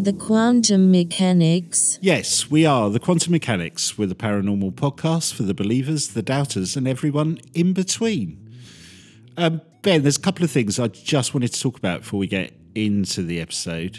[0.00, 1.98] Are the quantum mechanics?
[2.00, 3.98] Yes, we are the Quantum Mechanics.
[3.98, 8.38] We're the paranormal podcast for the believers, the doubters, and everyone in between.
[9.36, 12.26] Um, ben, there's a couple of things I just wanted to talk about before we
[12.26, 13.98] get into the episode.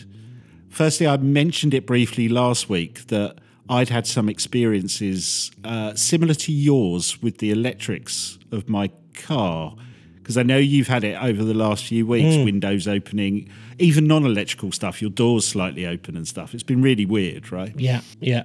[0.69, 3.37] Firstly, I mentioned it briefly last week that
[3.69, 9.75] I'd had some experiences uh, similar to yours with the electrics of my car.
[10.15, 13.49] Because I know you've had it over the last few weeks, windows opening,
[13.81, 16.53] even non electrical stuff, your doors slightly open and stuff.
[16.53, 17.73] It's been really weird, right?
[17.77, 18.43] Yeah, yeah.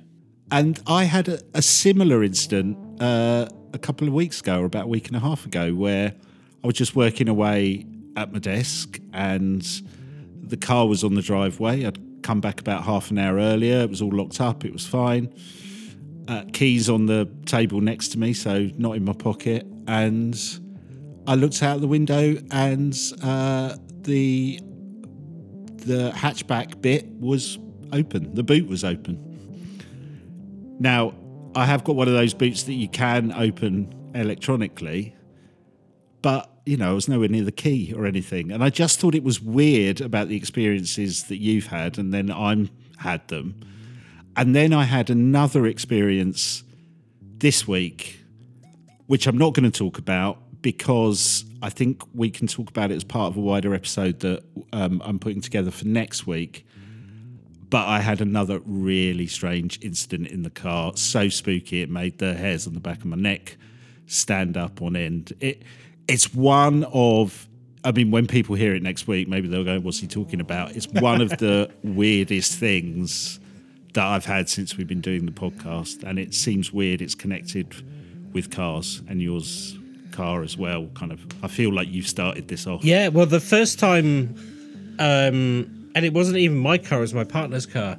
[0.51, 4.85] And I had a, a similar incident uh, a couple of weeks ago, or about
[4.85, 6.15] a week and a half ago, where
[6.65, 7.87] I was just working away
[8.17, 9.63] at my desk and
[10.43, 11.85] the car was on the driveway.
[11.85, 13.81] I'd come back about half an hour earlier.
[13.81, 14.65] It was all locked up.
[14.65, 15.33] It was fine.
[16.29, 19.67] Uh, keys on the table next to me, so not in my pocket.
[19.87, 20.37] And
[21.27, 24.61] I looked out the window, and uh, the
[25.87, 27.59] the hatchback bit was
[27.93, 28.35] open.
[28.35, 29.23] The boot was open.
[30.79, 31.15] Now,
[31.55, 35.15] I have got one of those boots that you can open electronically,
[36.23, 38.51] but you know, I was nowhere near the key or anything.
[38.51, 42.31] And I just thought it was weird about the experiences that you've had, and then
[42.31, 43.61] I'm had them.
[44.37, 46.65] And then I had another experience
[47.23, 48.21] this week,
[49.07, 52.95] which I'm not going to talk about because I think we can talk about it
[52.95, 56.65] as part of a wider episode that um, I'm putting together for next week.
[57.69, 62.35] But I had another really strange incident in the car, so spooky it made the
[62.35, 63.57] hairs on the back of my neck
[64.07, 65.33] stand up on end.
[65.41, 65.65] It
[66.07, 67.49] it's one of
[67.83, 70.77] I mean, when people hear it next week, maybe they'll go, What's he talking about?
[70.77, 73.41] It's one of the weirdest things
[73.95, 76.05] that I've had since we've been doing the podcast.
[76.05, 77.75] And it seems weird it's connected
[78.33, 79.77] with cars and yours
[80.17, 80.87] car as well.
[80.95, 82.85] Kind of I feel like you've started this off.
[82.85, 84.35] Yeah, well, the first time,
[84.99, 87.99] um, and it wasn't even my car, it was my partner's car.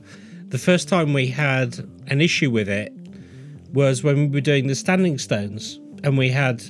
[0.49, 2.93] The first time we had an issue with it
[3.73, 6.63] was when we were doing the standing stones, and we had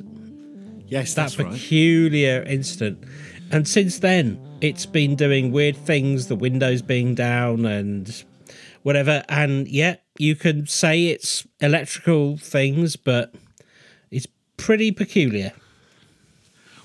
[0.88, 1.52] Yes, that that's right.
[1.52, 3.04] peculiar incident.
[3.52, 8.24] And since then, it's been doing weird things, the windows being down and
[8.84, 9.24] whatever.
[9.30, 13.34] And yeah, you can say it's electrical things, but
[14.58, 15.54] pretty peculiar.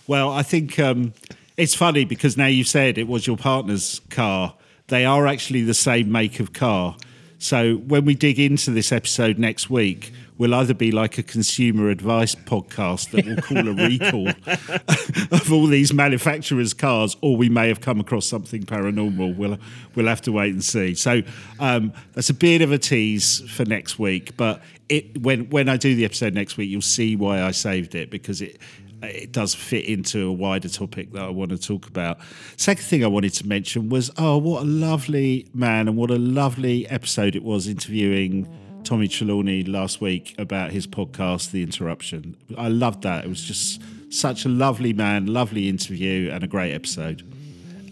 [0.07, 1.15] Well, I think um,
[1.57, 4.55] it's funny because now you've said it was your partner's car.
[4.89, 6.97] They are actually the same make of car.
[7.39, 11.89] So when we dig into this episode next week, we'll either be like a consumer
[11.89, 14.29] advice podcast that will call a recall
[15.33, 19.37] of all these manufacturers' cars, or we may have come across something paranormal.
[19.37, 19.59] We'll
[19.95, 20.95] we'll have to wait and see.
[20.95, 21.23] So
[21.59, 24.37] um, that's a bit of a tease for next week.
[24.37, 24.63] But
[24.93, 28.11] it when when I do the episode next week, you'll see why I saved it
[28.11, 28.59] because it
[29.03, 32.19] it does fit into a wider topic that I want to talk about.
[32.57, 36.19] Second thing I wanted to mention was oh, what a lovely man and what a
[36.19, 38.47] lovely episode it was interviewing
[38.85, 42.37] Tommy Trelawney last week about his podcast, The Interruption.
[42.59, 43.25] I loved that.
[43.25, 43.81] It was just
[44.13, 47.23] such a lovely man, lovely interview, and a great episode.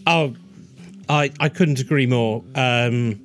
[0.05, 0.35] Oh,
[1.09, 2.43] I I couldn't agree more.
[2.55, 3.19] Um,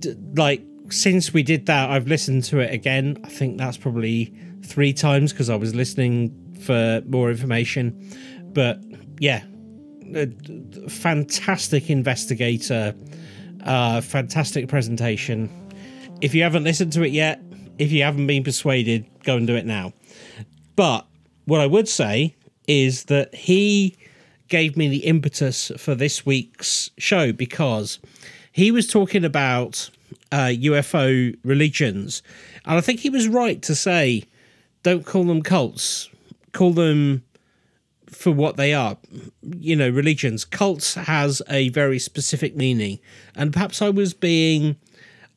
[0.00, 3.18] d- like since we did that, I've listened to it again.
[3.24, 7.98] I think that's probably three times because I was listening for more information.
[8.52, 8.80] But
[9.18, 9.42] yeah,
[10.88, 12.94] fantastic investigator,
[13.64, 15.50] uh, fantastic presentation.
[16.20, 17.40] If you haven't listened to it yet,
[17.78, 19.92] if you haven't been persuaded, go and do it now.
[20.76, 21.06] But
[21.46, 23.96] what I would say is that he
[24.48, 27.98] gave me the impetus for this week's show because
[28.52, 29.90] he was talking about
[30.34, 32.22] uh, UFO religions.
[32.64, 34.24] And I think he was right to say,
[34.82, 36.10] don't call them cults,
[36.52, 37.22] call them
[38.06, 38.96] for what they are.
[39.42, 40.44] You know, religions.
[40.44, 42.98] Cults has a very specific meaning.
[43.36, 44.76] And perhaps I was being,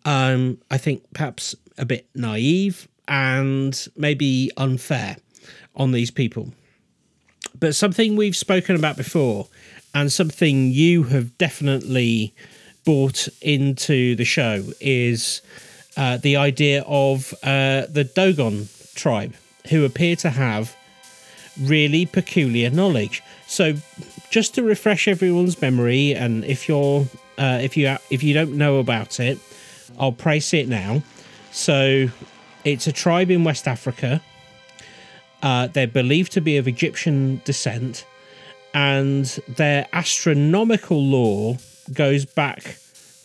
[0.06, 5.18] um, I think, perhaps a bit naive and maybe unfair
[5.76, 6.52] on these people
[7.60, 9.48] but something we've spoken about before
[9.94, 12.34] and something you have definitely
[12.88, 15.42] brought into the show is
[15.98, 19.34] uh, the idea of uh, the Dogon tribe,
[19.70, 20.74] who appear to have
[21.60, 23.22] really peculiar knowledge.
[23.46, 23.74] So,
[24.30, 27.06] just to refresh everyone's memory, and if you're
[27.38, 29.38] uh, if you if you don't know about it,
[30.00, 31.04] I'll price it now.
[31.52, 32.08] So,
[32.64, 34.22] it's a tribe in West Africa.
[35.44, 38.06] Uh, they're believed to be of Egyptian descent,
[38.74, 39.26] and
[39.58, 41.58] their astronomical lore
[41.94, 42.78] goes back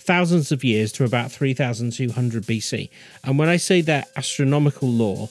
[0.02, 2.90] thousands of years to about 3200 BC.
[3.24, 5.28] And when I say their astronomical lore,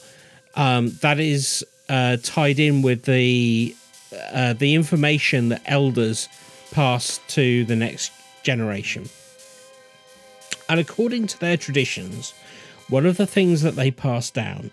[0.56, 3.75] um, that is uh, tied in with the
[4.33, 6.28] uh, the information that elders
[6.72, 8.12] pass to the next
[8.44, 9.10] generation.
[10.68, 12.34] And according to their traditions,
[12.89, 14.72] one of the things that they pass down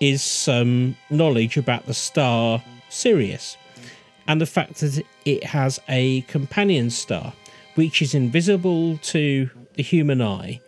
[0.00, 3.56] is some knowledge about the star Sirius
[4.26, 7.32] and the fact that it has a companion star
[7.78, 10.60] which is invisible to the human eye,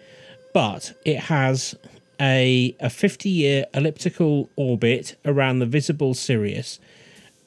[0.54, 1.74] but it has
[2.20, 6.78] a, a 50 year elliptical orbit around the visible Sirius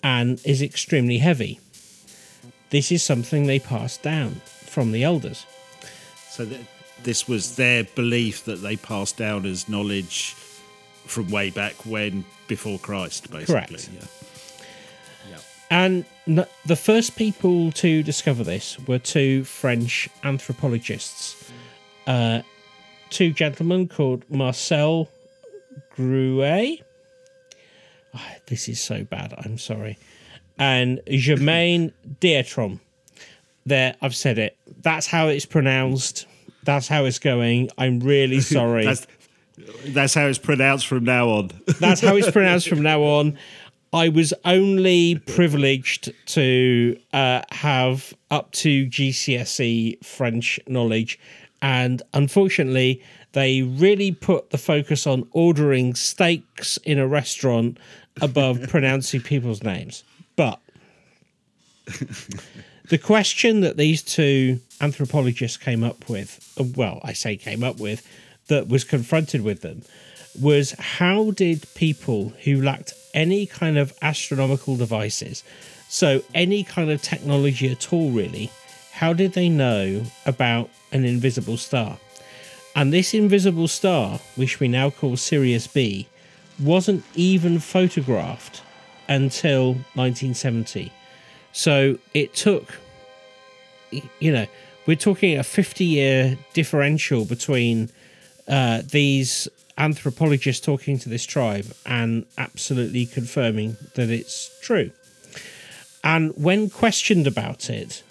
[0.03, 1.61] and is extremely heavy.
[2.71, 5.45] This is something they passed down from the elders.
[6.27, 6.59] So th-
[7.03, 10.33] this was their belief that they passed down as knowledge
[11.05, 13.77] from way back when, before Christ, basically.
[13.77, 13.89] Correct.
[13.93, 14.22] Yeah.
[15.69, 21.51] And the first people to discover this were two French anthropologists,
[22.07, 22.41] uh,
[23.09, 25.09] two gentlemen called Marcel
[25.95, 26.81] Gruet.
[28.13, 29.33] Ah, this is so bad.
[29.37, 29.97] I'm sorry.
[30.57, 32.79] And Germain Dietrom.
[33.65, 34.57] There, I've said it.
[34.81, 36.27] That's how it's pronounced.
[36.63, 37.69] That's how it's going.
[37.77, 38.85] I'm really sorry.
[38.85, 39.07] That's,
[39.85, 41.51] that's how it's pronounced from now on.
[41.79, 43.37] That's how it's pronounced from now on.
[43.93, 51.19] I was only privileged to uh, have up to GCSE French knowledge,
[51.61, 53.03] and unfortunately,
[53.33, 57.77] they really put the focus on ordering steaks in a restaurant
[58.19, 60.03] above pronouncing people's names.
[60.35, 60.59] But
[62.89, 68.07] the question that these two anthropologists came up with, well, I say came up with,
[68.47, 69.83] that was confronted with them,
[70.39, 75.43] was how did people who lacked any kind of astronomical devices,
[75.89, 78.49] so any kind of technology at all really,
[78.93, 81.97] how did they know about an invisible star?
[82.75, 86.07] And this invisible star, which we now call Sirius B,
[86.59, 88.61] wasn't even photographed
[89.07, 90.91] until 1970.
[91.51, 92.73] So it took,
[94.19, 94.47] you know,
[94.85, 97.89] we're talking a 50 year differential between
[98.47, 99.47] uh, these
[99.77, 104.91] anthropologists talking to this tribe and absolutely confirming that it's true.
[106.03, 108.03] And when questioned about it,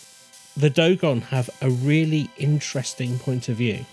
[0.57, 3.85] the Dogon have a really interesting point of view.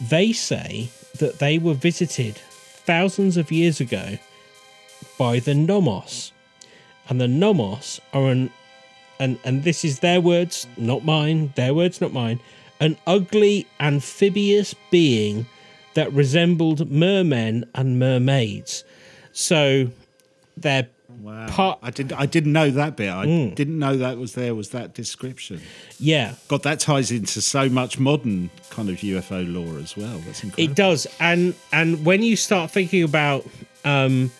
[0.00, 4.18] They say that they were visited thousands of years ago
[5.18, 6.32] by the Nommos.
[7.08, 8.50] And the Nommos are an
[9.20, 12.40] and and this is their words, not mine, their words, not mine,
[12.80, 15.46] an ugly amphibious being
[15.98, 18.84] that resembled mermen and mermaids.
[19.32, 19.90] So
[20.56, 20.88] they're
[21.20, 21.48] Wow.
[21.48, 22.12] Part- I didn't.
[22.12, 23.10] I didn't know that bit.
[23.10, 24.54] I didn't know that was there.
[24.54, 25.60] Was that description?
[25.98, 30.18] yeah, God, that ties into so much modern kind of UFO lore as well.
[30.18, 30.70] That's incredible.
[30.70, 33.44] It does, and and when you start thinking about
[33.84, 34.30] um,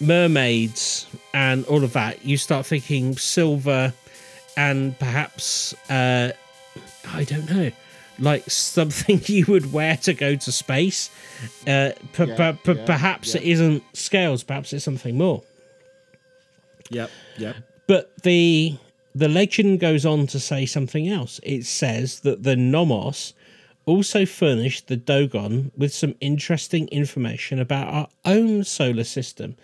[0.00, 3.92] mermaids and all of that, you start thinking silver,
[4.56, 6.32] and perhaps uh,
[7.06, 7.70] I don't know,
[8.18, 11.10] like something you would wear to go to space.
[11.66, 13.40] Uh, per- per- per- yeah, perhaps yeah.
[13.40, 14.42] it isn't scales.
[14.42, 15.42] Perhaps it's something more.
[16.90, 17.10] Yep.
[17.38, 17.56] Yep.
[17.86, 18.76] But the
[19.14, 21.40] the legend goes on to say something else.
[21.42, 23.32] It says that the Nommos
[23.86, 29.56] also furnished the Dogon with some interesting information about our own solar system.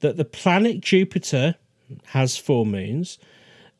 [0.00, 1.56] That the planet Jupiter
[2.06, 3.18] has four moons,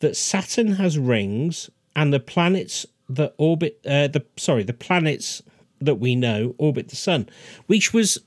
[0.01, 5.43] that Saturn has rings, and the planets that orbit uh, the sorry the planets
[5.81, 7.29] that we know orbit the sun,
[7.67, 8.19] which was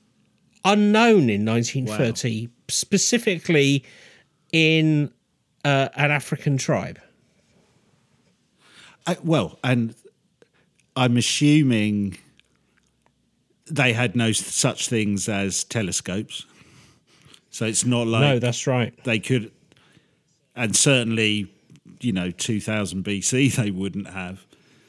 [0.64, 3.84] unknown in 1930, specifically
[4.52, 5.10] in
[5.64, 6.98] uh, an African tribe.
[9.06, 9.94] I, well, and
[10.96, 12.18] I'm assuming
[13.66, 16.46] they had no such things as telescopes.
[17.50, 18.94] So it's not like no, that's right.
[19.04, 19.50] they could,
[20.54, 21.52] and certainly,
[22.00, 24.45] you know, 2000 BC they wouldn't have.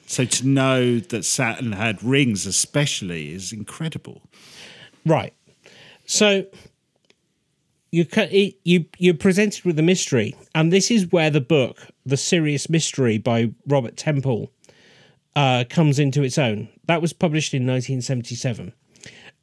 [0.08, 4.22] So to know that Saturn had rings, especially, is incredible.
[5.06, 5.34] Right.
[6.06, 6.46] So
[7.92, 8.06] you
[8.64, 13.18] you you're presented with a mystery, and this is where the book, The Sirius Mystery
[13.18, 14.50] by Robert Temple,
[15.36, 16.70] uh, comes into its own.
[16.86, 18.74] That was published in 1977,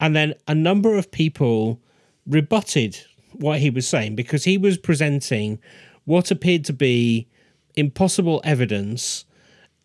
[0.01, 1.79] and then a number of people
[2.27, 2.99] rebutted
[3.33, 5.59] what he was saying because he was presenting
[6.05, 7.29] what appeared to be
[7.77, 9.27] impossible evidence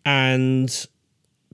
[0.04, 0.86] and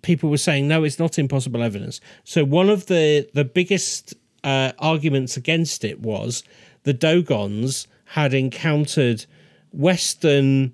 [0.02, 2.00] people were saying no it's not impossible evidence.
[2.24, 6.44] So one of the the biggest uh, arguments against it was
[6.84, 9.26] the dogons had encountered
[9.72, 10.72] western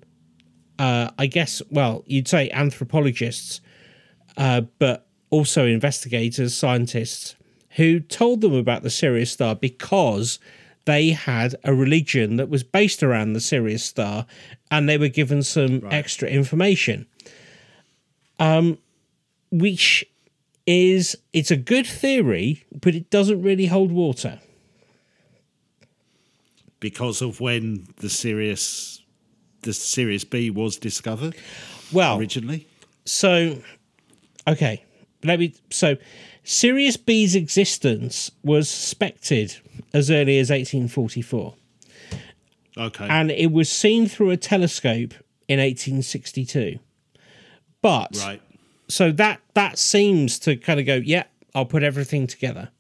[0.79, 3.61] uh, i guess well you'd say anthropologists
[4.37, 7.35] uh, but also investigators scientists
[7.77, 10.39] who told them about the sirius star because
[10.85, 14.27] they had a religion that was based around the sirius star
[14.71, 17.07] and they were given some extra information
[18.43, 18.79] Um,
[19.51, 20.05] which
[20.67, 24.41] is it's a good theory, but it doesn't really hold water.
[26.81, 29.01] because of when the Sirius,
[29.63, 31.37] the Sirius B was discovered
[31.93, 32.67] Well, originally.
[33.05, 33.59] so
[34.49, 34.83] okay,
[35.23, 35.55] let me.
[35.71, 35.97] So,
[36.43, 39.57] Sirius B's existence was suspected
[39.95, 41.55] as early as 1844,
[42.77, 43.07] Okay.
[43.09, 45.15] and it was seen through a telescope
[45.47, 46.81] in 1862.
[47.83, 48.41] But right.
[48.89, 51.25] so that that seems to kind of go, yeah,
[51.55, 52.71] I'll put everything together.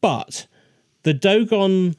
[0.00, 0.46] But
[1.02, 1.96] the Dogon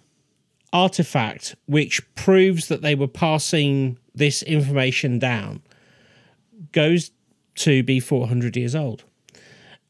[0.72, 5.62] artifact, which proves that they were passing this information down,
[6.72, 7.12] goes
[7.56, 9.04] to be 400 years old.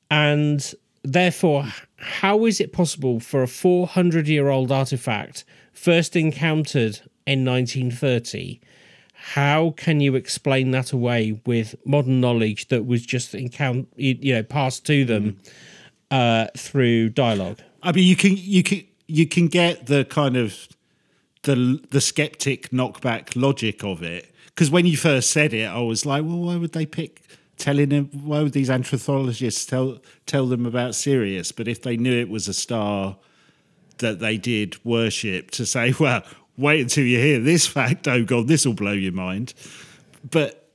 [0.09, 0.73] And
[1.03, 1.65] therefore,
[1.97, 8.59] how is it possible for a 400 year old artifact first encountered in 1930?
[9.21, 14.43] How can you explain that away with modern knowledge that was just encounter, you know,
[14.43, 15.37] passed to them
[16.09, 17.59] uh, through dialogue?
[17.83, 20.67] I mean, you can you can you can get the kind of
[21.43, 26.05] the the skeptic knockback logic of it because when you first said it, I was
[26.05, 27.21] like, well, why would they pick
[27.57, 28.09] telling them?
[28.11, 31.53] Why would these anthropologists tell tell them about Sirius?
[31.53, 33.17] But if they knew it was a star
[33.99, 36.23] that they did worship, to say, well,
[36.59, 38.07] wait until you hear this fact.
[38.07, 39.53] Oh God, this will blow your mind.
[40.29, 40.71] But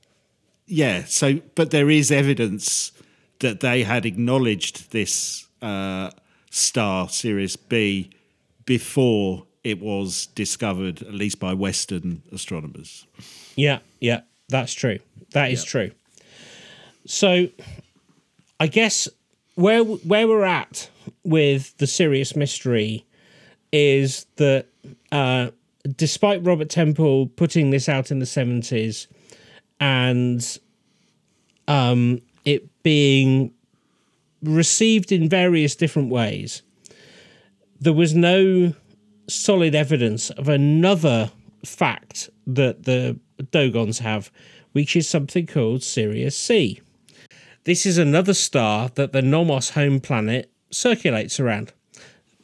[0.65, 2.91] yeah, so but there is evidence
[3.39, 6.09] that they had acknowledged this uh,
[6.49, 8.09] star, Sirius B,
[8.65, 13.05] before it was discovered, at least by Western astronomers.
[13.55, 14.99] Yeah, yeah, that's true.
[15.31, 15.91] That is true.
[17.05, 17.47] So,
[18.59, 19.07] I guess
[19.55, 20.89] where where we're at
[21.23, 23.05] with the Sirius mystery
[23.71, 24.67] is that
[25.11, 25.49] uh,
[25.95, 29.07] despite Robert Temple putting this out in the seventies
[29.79, 30.59] and
[31.67, 33.53] um, it being
[34.41, 36.61] received in various different ways,
[37.79, 38.73] there was no
[39.27, 41.31] solid evidence of another
[41.65, 43.19] fact that the
[43.51, 44.31] Dogons have,
[44.71, 46.81] which is something called Sirius C.
[47.63, 51.73] This is another star that the Nommos home planet circulates around.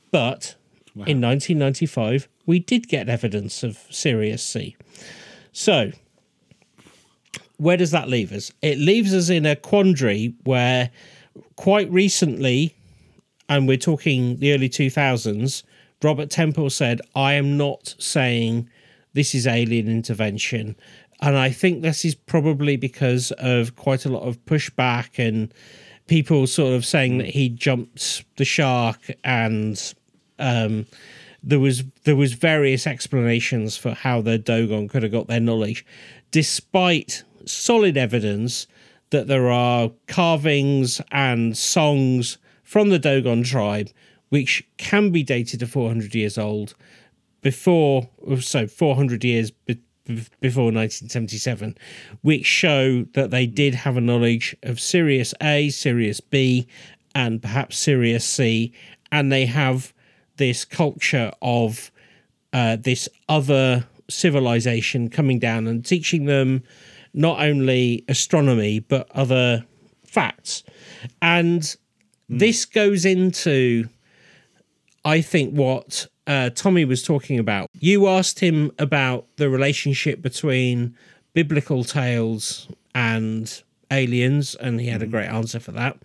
[0.09, 0.55] But
[0.95, 4.75] in 1995, we did get evidence of Sirius C.
[5.51, 5.91] So,
[7.57, 8.51] where does that leave us?
[8.61, 10.89] It leaves us in a quandary where
[11.55, 12.75] quite recently,
[13.49, 15.63] and we're talking the early 2000s,
[16.03, 18.69] Robert Temple said, I am not saying
[19.13, 20.75] this is alien intervention.
[21.21, 25.53] And I think this is probably because of quite a lot of pushback and
[26.07, 29.93] people sort of saying that he jumped the shark and
[30.39, 30.87] um,
[31.43, 35.85] there was there was various explanations for how the Dogon could have got their knowledge,
[36.31, 38.67] despite solid evidence
[39.09, 43.89] that there are carvings and songs from the Dogon tribe
[44.29, 46.73] which can be dated to 400 years old
[47.41, 49.81] before so 400 years be,
[50.39, 51.77] before 1977
[52.21, 56.67] which show that they did have a knowledge of Sirius A, Sirius B
[57.13, 58.71] and perhaps Sirius C
[59.11, 59.93] and they have
[60.41, 61.91] this culture of
[62.51, 66.63] uh, this other civilization coming down and teaching them
[67.13, 69.63] not only astronomy but other
[70.03, 70.63] facts
[71.21, 71.75] and
[72.27, 73.87] this goes into
[75.05, 77.69] I think what uh, Tommy was talking about.
[77.79, 80.95] You asked him about the relationship between
[81.33, 85.97] biblical tales and aliens, and he had a great answer for that.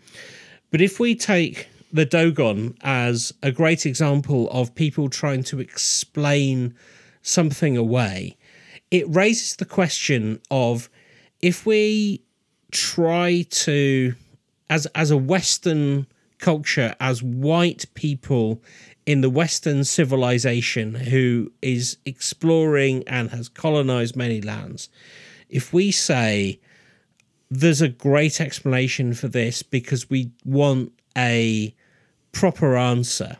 [0.71, 6.75] But if we take the Dogon as a great example of people trying to explain
[7.23, 8.37] something away,
[8.91, 10.89] it raises the question of
[11.41, 12.23] if we
[12.71, 14.15] try to,
[14.71, 16.07] as as a Western
[16.39, 18.63] culture, as white people
[19.07, 24.89] in the Western civilization who is exploring and has colonized many lands,
[25.49, 26.61] if we say
[27.51, 31.75] there's a great explanation for this because we want a
[32.33, 33.39] proper answer,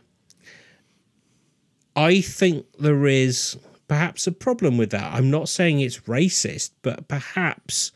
[1.95, 3.57] I think there is
[3.87, 5.13] perhaps a problem with that.
[5.13, 7.91] I'm not saying it's racist, but perhaps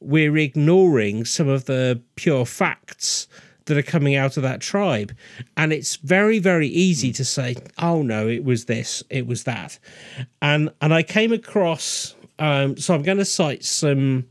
[0.00, 3.28] we're ignoring some of the pure facts
[3.66, 5.14] that are coming out of that tribe.
[5.56, 9.78] And it's very, very easy to say, oh no, it was this, it was that.
[10.40, 14.26] And and I came across um, so I'm going to cite some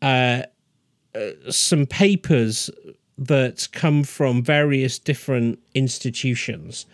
[0.00, 0.42] uh,
[1.14, 2.70] uh, some papers
[3.18, 6.86] that come from various different institutions.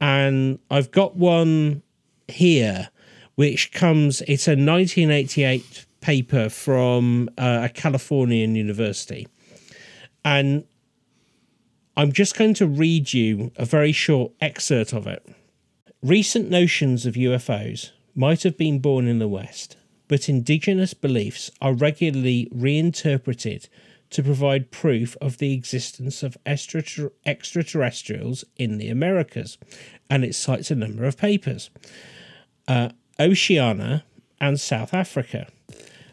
[0.00, 1.82] And I've got one
[2.28, 2.90] here
[3.36, 9.26] which comes it's a 1988 paper from uh, a Californian university
[10.24, 10.64] And
[11.96, 15.26] I'm just going to read you a very short excerpt of it.
[16.02, 19.76] Recent notions of UFOs might have been born in the West,
[20.08, 23.68] but indigenous beliefs are regularly reinterpreted
[24.10, 29.58] to provide proof of the existence of extrater- extraterrestrials in the Americas,
[30.08, 31.70] and it cites a number of papers.
[32.68, 34.04] Uh, Oceania
[34.40, 35.46] and South Africa.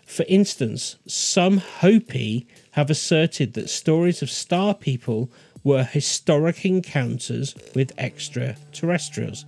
[0.06, 5.32] For instance, some Hopi have asserted that stories of star people
[5.64, 9.46] were historic encounters with extraterrestrials.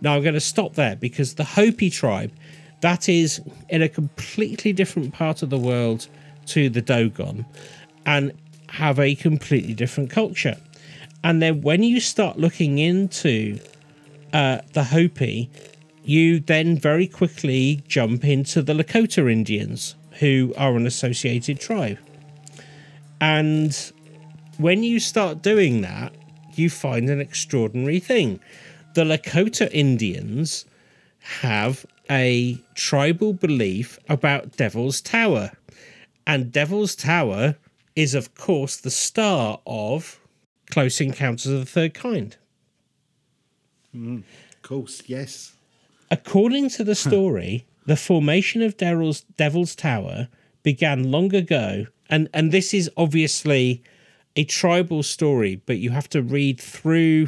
[0.00, 2.32] Now I'm going to stop there because the Hopi tribe,
[2.80, 6.06] that is in a completely different part of the world
[6.46, 7.44] to the Dogon
[8.08, 8.32] and
[8.70, 10.56] have a completely different culture.
[11.22, 13.60] And then when you start looking into
[14.32, 15.50] uh, the Hopi,
[16.04, 21.98] you then very quickly jump into the Lakota Indians, who are an associated tribe.
[23.20, 23.76] And
[24.56, 26.14] when you start doing that,
[26.54, 28.40] you find an extraordinary thing.
[28.94, 30.64] The Lakota Indians
[31.42, 35.52] have a tribal belief about Devil's Tower.
[36.26, 37.56] And Devil's Tower
[37.98, 40.20] is, of course, the star of
[40.70, 42.36] Close Encounters of the Third Kind.
[43.92, 45.54] Mm, of course, yes.
[46.08, 50.28] According to the story, the formation of Devil's, Devil's Tower
[50.62, 53.82] began long ago, and, and this is obviously
[54.36, 57.26] a tribal story, but you have to read through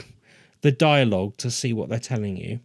[0.60, 2.60] the dialogue to see what they're telling you.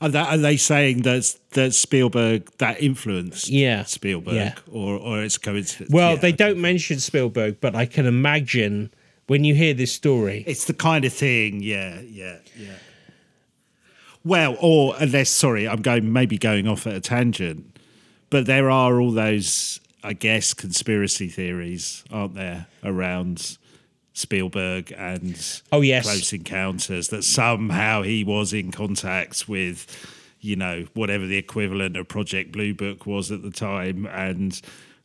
[0.00, 3.84] Are, that, are they saying that that Spielberg that influenced Yeah.
[3.84, 4.54] Spielberg, Yeah.
[4.70, 5.90] or or it's coincidence?
[5.90, 6.36] Well, Yeah, they okay.
[6.36, 8.90] don't mention Spielberg, but I can imagine
[9.26, 10.44] when you hear this story.
[10.46, 12.74] It's the kind of thing, yeah, yeah, yeah.
[14.24, 17.78] Well, or unless, sorry, I'm going maybe going off at a tangent,
[18.28, 23.56] but there are all those, I guess, conspiracy theories, aren't there, around
[24.16, 25.36] Spielberg and
[25.70, 26.04] Oh, yes.
[26.06, 29.86] Close Encounters that somehow he was in contact with,
[30.40, 34.60] you know, whatever the equivalent of Project Blue Book was at the time, and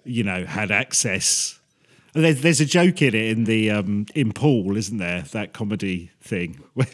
[0.06, 1.60] you know had access.
[2.14, 5.22] There's, there's a joke in it in the um, in Paul, isn't there?
[5.32, 6.88] That comedy thing where,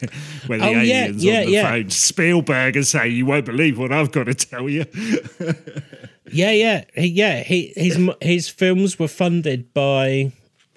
[0.46, 1.70] where the Oh, aliens yeah, on the yeah.
[1.70, 4.84] phone Spielberg and say, "You won't believe what I've got to tell you."
[6.30, 7.42] Yeah, yeah, he, yeah.
[7.42, 10.32] He, his his films were funded by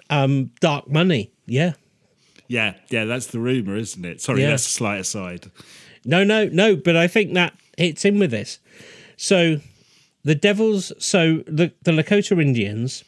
[0.08, 1.31] um, Dark Money.
[1.46, 1.72] Yeah.
[2.48, 4.20] yeah, yeah, that's the rumor, isn't it?
[4.20, 4.50] Sorry, Yeah.
[4.50, 5.50] that's a slight aside.
[6.04, 6.76] No, no, no.
[6.76, 8.58] But I think that hits in with this.
[9.16, 9.60] So
[10.24, 13.04] the Devils, so the, the Lakota Indians,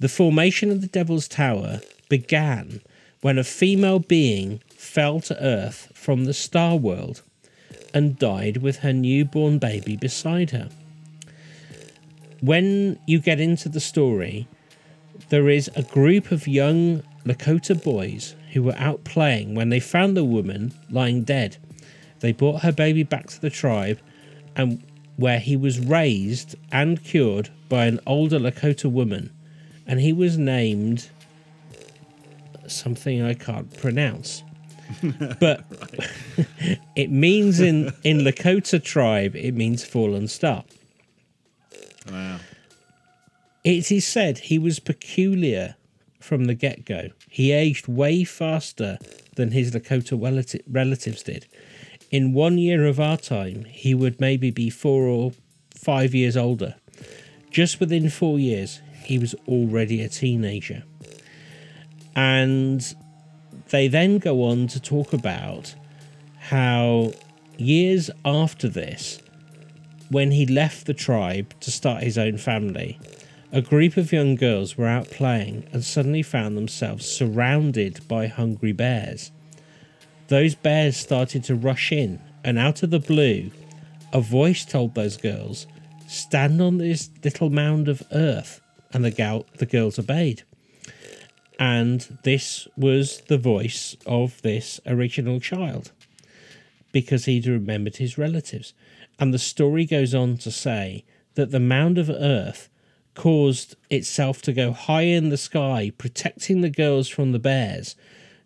[0.00, 2.80] the formation of the Devil's Tower began
[3.20, 7.22] when a female being fell to Earth from the star world
[7.94, 10.68] and died with her newborn baby beside her.
[12.40, 14.48] When you get into the story,
[15.28, 20.16] there is a group of young Lakota boys who were out playing when they found
[20.16, 21.56] the woman lying dead.
[22.20, 23.98] They brought her baby back to the tribe,
[24.56, 24.82] and
[25.16, 29.30] where he was raised and cured by an older Lakota woman,
[29.86, 31.10] and he was named
[32.66, 34.42] something I can't pronounce.
[35.40, 35.64] but
[36.96, 40.64] it means in in Lakota tribe it means fallen star.
[42.10, 42.40] Wow.
[43.64, 45.76] It is said he was peculiar
[46.22, 47.10] from the get go.
[47.28, 48.98] He aged way faster
[49.36, 51.46] than his Lakota relati- relatives did.
[52.10, 55.32] In one year of our time, he would maybe be four or
[55.74, 56.74] five years older.
[57.50, 60.84] Just within four years, he was already a teenager.
[62.14, 62.94] And
[63.70, 65.74] they then go on to talk about
[66.38, 67.12] how
[67.56, 69.18] years after this,
[70.10, 72.98] when he left the tribe to start his own family,
[73.52, 78.72] a group of young girls were out playing and suddenly found themselves surrounded by hungry
[78.72, 79.30] bears.
[80.28, 83.50] Those bears started to rush in, and out of the blue,
[84.10, 85.66] a voice told those girls,
[86.06, 88.60] Stand on this little mound of earth.
[88.94, 90.42] And the, gal- the girls obeyed.
[91.58, 95.92] And this was the voice of this original child
[96.92, 98.74] because he'd remembered his relatives.
[99.18, 102.68] And the story goes on to say that the mound of earth
[103.14, 107.94] caused itself to go high in the sky, protecting the girls from the bears,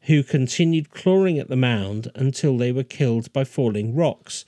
[0.02, 4.44] who continued clawing at the mound until they were killed by falling rocks.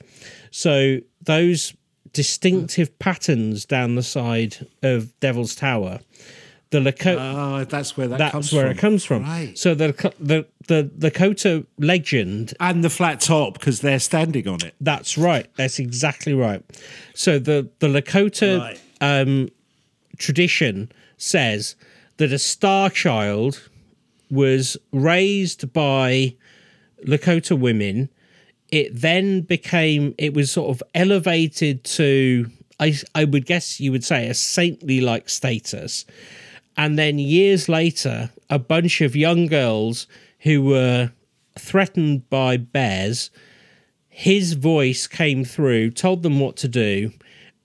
[0.51, 1.73] So those
[2.13, 5.99] distinctive patterns down the side of Devil's Tower,
[6.71, 8.71] the Lakota Ah, that's where that that's comes where from.
[8.71, 9.23] it comes from.
[9.23, 9.57] Right.
[9.57, 9.87] So the
[10.19, 14.75] the the the Lakota legend and the flat top because they're standing on it.
[14.79, 15.47] That's right.
[15.55, 16.63] That's exactly right.
[17.15, 18.79] So the the Lakota Right.
[19.01, 19.49] um,
[20.19, 21.75] tradition says
[22.17, 23.69] that a star child
[24.29, 26.35] was raised by
[27.05, 28.09] Lakota women.
[28.71, 32.47] It then became, it was sort of elevated to,
[32.79, 36.05] I, I would guess you would say, a saintly like status.
[36.77, 40.07] And then years later, a bunch of young girls
[40.39, 41.11] who were
[41.57, 43.31] threatened by bears,
[44.07, 47.11] his voice came through, told them what to do,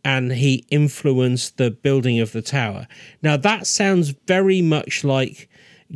[0.04, 2.86] and he influenced the building of the tower.
[3.22, 5.48] Now, that sounds very much like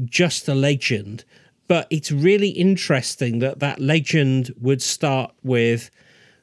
[0.05, 1.25] just a legend,
[1.67, 5.91] but it's really interesting that that legend would start with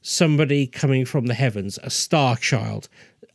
[0.02, 2.88] somebody coming from the heavens, a star child,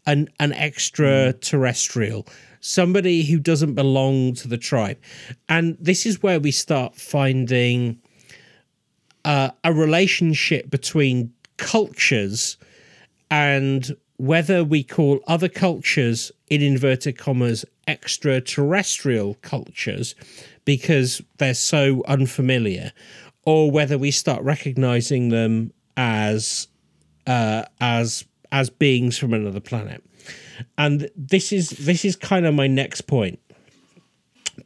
[0.07, 2.27] an, an extraterrestrial,
[2.61, 4.99] somebody who doesn't belong to the tribe.
[5.49, 8.01] And this is where we start finding
[9.25, 12.57] uh, a relationship between cultures
[13.31, 20.15] and whether we call other cultures, in inverted commas, extraterrestrial cultures
[20.67, 22.93] because they're so unfamiliar,
[23.47, 26.69] or whether we start recognizing them as
[27.27, 30.05] uh, as as beings from another planet.
[30.77, 33.39] And this is this is kind of my next point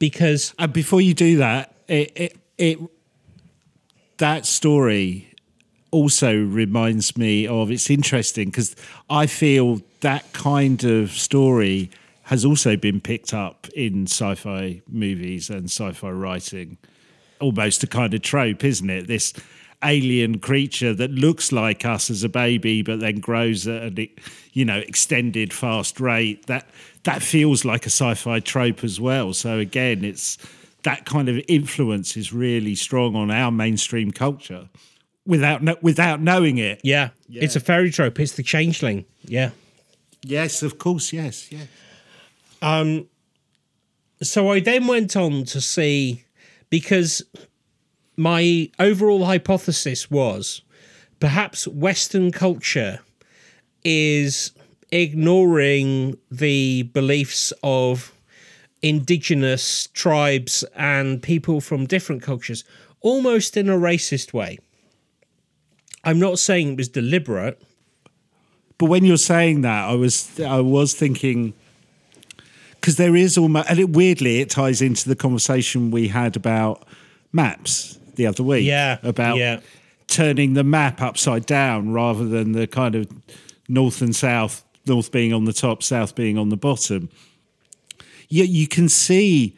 [0.00, 2.78] because And before you do that, it, it, it
[4.18, 5.33] that story
[5.94, 8.74] also reminds me of it's interesting because
[9.08, 11.88] I feel that kind of story
[12.24, 16.78] has also been picked up in sci-fi movies and sci-fi writing.
[17.40, 19.06] Almost a kind of trope, isn't it?
[19.06, 19.34] This
[19.84, 24.10] alien creature that looks like us as a baby, but then grows at a
[24.52, 26.46] you know extended fast rate.
[26.46, 26.68] That
[27.04, 29.32] that feels like a sci-fi trope as well.
[29.32, 30.38] So again, it's
[30.82, 34.68] that kind of influence is really strong on our mainstream culture
[35.26, 36.80] without kno- without knowing it.
[36.82, 38.18] yeah, it's a fairy trope.
[38.20, 39.04] It's the changeling.
[39.24, 39.50] Yeah.
[40.22, 41.12] Yes, of course.
[41.12, 41.66] Yes, yeah.
[42.62, 43.08] Um.
[44.22, 46.24] so I then went on to see
[46.70, 47.22] because
[48.16, 50.62] my overall hypothesis was
[51.20, 53.00] perhaps Western culture
[53.84, 54.52] is
[54.90, 58.12] ignoring the beliefs of
[58.82, 62.64] indigenous tribes and people from different cultures
[63.00, 64.58] almost in a racist way.
[66.04, 67.60] I'm not saying it was deliberate.
[68.78, 71.54] But when you're saying that, I was I was thinking
[72.72, 76.84] because there is almost and it weirdly it ties into the conversation we had about
[77.32, 78.66] maps the other week.
[78.66, 79.60] Yeah, about yeah.
[80.08, 83.08] turning the map upside down rather than the kind of
[83.68, 87.08] north and south, north being on the top, south being on the bottom.
[88.28, 89.56] You you can see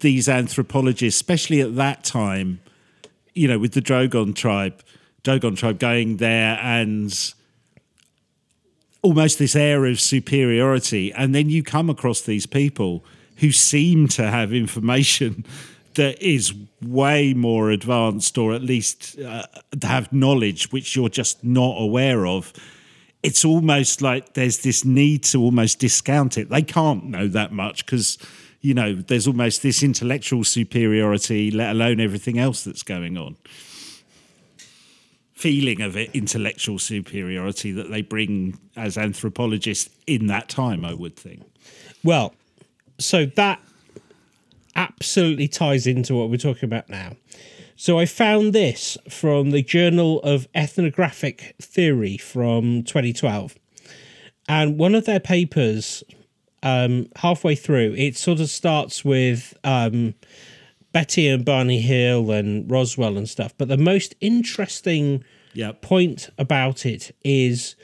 [0.00, 2.60] these anthropologists, especially at that time,
[3.34, 4.82] you know, with the Drogon tribe,
[5.22, 7.34] Dogon tribe going there and
[9.02, 11.12] almost this air of superiority.
[11.12, 13.04] And then you come across these people
[13.36, 15.44] who seem to have information
[15.94, 19.42] that is way more advanced, or at least uh,
[19.82, 22.50] have knowledge which you're just not aware of.
[23.22, 26.48] It's almost like there's this need to almost discount it.
[26.48, 28.16] They can't know that much because,
[28.62, 33.36] you know, there's almost this intellectual superiority, let alone everything else that's going on
[35.42, 41.16] feeling of it, intellectual superiority that they bring as anthropologists in that time, I would
[41.16, 41.42] think.
[42.04, 42.32] Well,
[43.00, 43.60] so that
[44.76, 47.16] absolutely ties into what we're talking about now.
[47.74, 53.56] So I found this from the Journal of Ethnographic Theory from 2012.
[54.48, 56.04] And one of their papers,
[56.62, 60.14] um, halfway through, it sort of starts with um,
[60.92, 63.54] Betty and Barney Hill and Roswell and stuff.
[63.56, 65.24] But the most interesting
[65.54, 65.82] Yep.
[65.82, 67.76] point about it is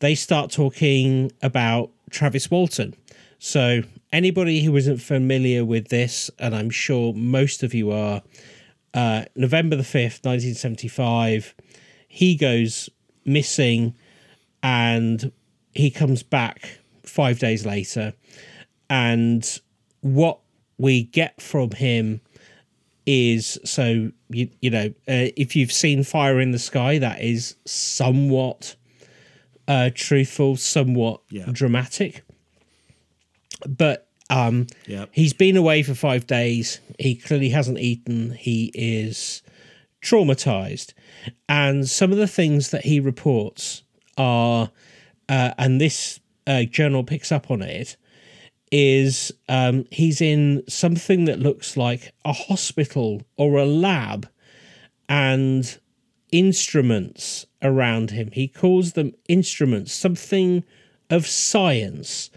[0.00, 2.94] they start talking about Travis Walton.
[3.38, 8.22] So anybody who isn't familiar with this, and I'm sure most of you are,
[8.94, 11.54] uh, November the 5th, 1975,
[12.08, 12.88] he goes
[13.24, 13.94] missing
[14.62, 15.32] and
[15.72, 18.14] he comes back five days later.
[18.88, 19.60] And
[20.00, 20.40] what
[20.78, 22.20] we get from him
[23.06, 27.56] is so you you know uh, if you've seen Fire in the Sky, that is
[27.64, 28.76] somewhat
[29.68, 31.46] uh, truthful, somewhat Yeah.
[31.52, 32.22] dramatic,
[33.68, 35.10] but um, Yep.
[35.12, 36.80] he's been away for five days.
[36.98, 38.32] He clearly hasn't eaten.
[38.32, 39.42] He is
[40.02, 40.92] traumatized,
[41.48, 43.82] and some of the things that he reports
[44.16, 44.70] are,
[45.28, 47.96] uh, and this uh, journal picks up on it,
[48.70, 54.28] is um, he's in something that looks like a hospital or a lab
[55.08, 55.78] and
[56.32, 58.30] instruments around him.
[58.32, 60.64] He calls them instruments, something
[61.10, 62.30] of science.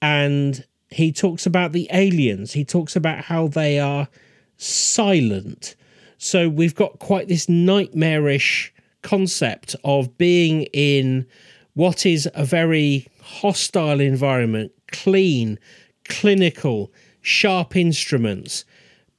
[0.00, 2.52] And he talks about the aliens.
[2.52, 4.08] He talks about how they are
[4.56, 5.76] silent.
[6.16, 11.26] So we've got quite this nightmarish concept of being in
[11.74, 15.58] what is a very hostile environment, clean,
[16.04, 18.64] clinical, sharp instruments,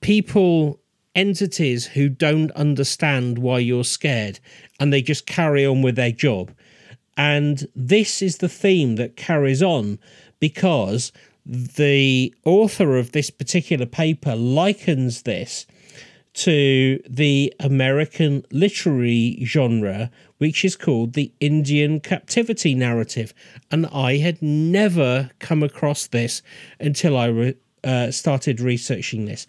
[0.02, 0.80] people,
[1.16, 4.40] entities who don't understand why you're scared
[4.80, 6.52] and they just carry on with their job.
[7.18, 10.00] And this is the theme that carries on
[10.40, 11.12] because
[11.46, 15.66] the author of this particular paper likens this
[16.34, 23.34] to the American literary genre, which is called the Indian captivity narrative.
[23.72, 26.42] And I had never come across this
[26.80, 29.48] until I re- uh, started researching this.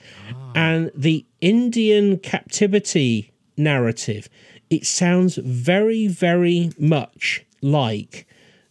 [0.55, 4.29] And the Indian captivity narrative,
[4.69, 8.27] it sounds very, very much like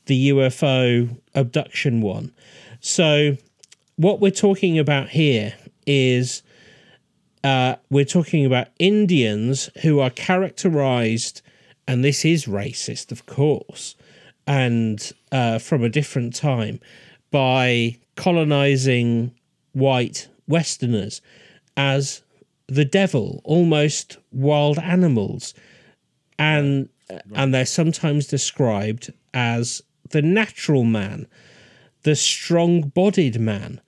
[0.06, 2.32] the UFO abduction one.
[2.80, 3.38] So,
[3.96, 5.56] what we're talking about here
[5.86, 6.42] is
[7.44, 11.42] uh, we're talking about Indians who are characterized,
[11.90, 13.96] and this is racist, of course,
[14.46, 16.80] and uh, from a different time,
[17.32, 19.32] by colonizing
[19.74, 21.22] white Westerners
[21.76, 22.22] as
[22.68, 25.56] the devil, almost wild animals,
[26.38, 26.90] and
[27.34, 31.26] and they're sometimes described as the natural man,
[32.04, 33.82] the strong-bodied man,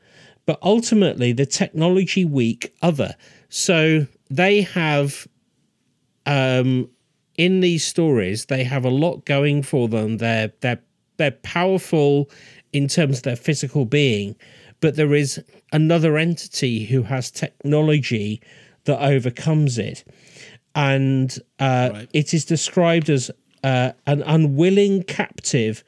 [0.48, 3.16] but ultimately the technology weak other.
[3.50, 5.28] So they have,
[6.26, 6.90] um,
[7.38, 10.18] in these stories, they have a lot going for them.
[10.18, 10.82] They're they're
[11.18, 12.30] they're powerful
[12.74, 14.36] in terms of their physical being,
[14.80, 18.42] but there is another entity who has technology
[18.86, 20.04] that overcomes it,
[20.76, 22.10] and uh, Right.
[22.14, 23.30] it is described as
[23.64, 25.84] uh, an unwilling captive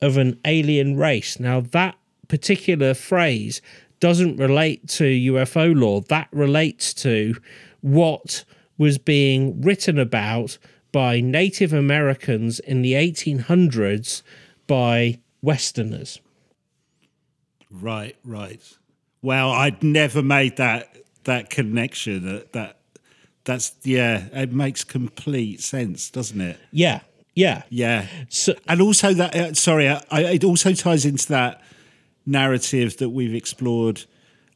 [0.00, 1.40] of an alien race.
[1.40, 1.96] Now that
[2.28, 3.60] particular phrase
[3.98, 6.02] doesn't relate to UFO lore.
[6.02, 7.34] That relates to
[7.80, 8.44] what
[8.78, 10.58] was being written about
[10.96, 14.22] by Native Americans in the 1800s
[14.66, 16.20] by Westerners.
[17.70, 18.62] Right, right.
[19.20, 22.24] Well, I'd never made that that connection.
[22.24, 22.78] That, that
[23.44, 26.58] that's yeah, it makes complete sense, doesn't it?
[26.72, 27.00] Yeah,
[27.34, 27.64] yeah.
[27.68, 28.06] Yeah.
[28.30, 31.60] So And also that uh, sorry, I, I, it also ties into that
[32.24, 34.06] narrative that we've explored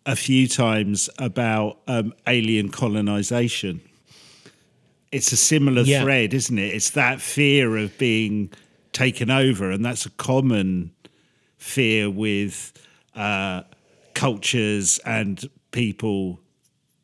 [0.06, 3.82] a few times about um, alien colonization.
[5.12, 6.02] It's a similar Yeah.
[6.02, 6.74] thread, isn't it?
[6.74, 8.50] It's that fear of being
[8.92, 10.92] taken over, and that's a common
[11.58, 12.72] fear with
[13.14, 13.62] uh,
[14.14, 16.40] cultures and people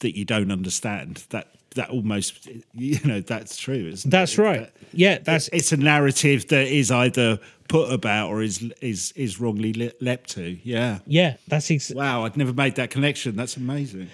[0.00, 1.24] that you don't understand.
[1.30, 4.10] That that almost you know that's true, isn't it?
[4.10, 4.60] that's right.
[4.60, 7.38] That- Yeah, that's it's a narrative that is either
[7.68, 10.58] put about or is is is wrongly le- leapt to.
[10.62, 11.00] Yeah.
[11.06, 13.36] yeah, that's ex- Wow, I'd never made that connection.
[13.36, 14.08] That's amazing.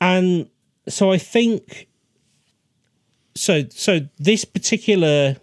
[0.00, 0.48] and
[0.88, 1.88] so I think
[3.38, 3.64] so.
[3.70, 5.36] So this particular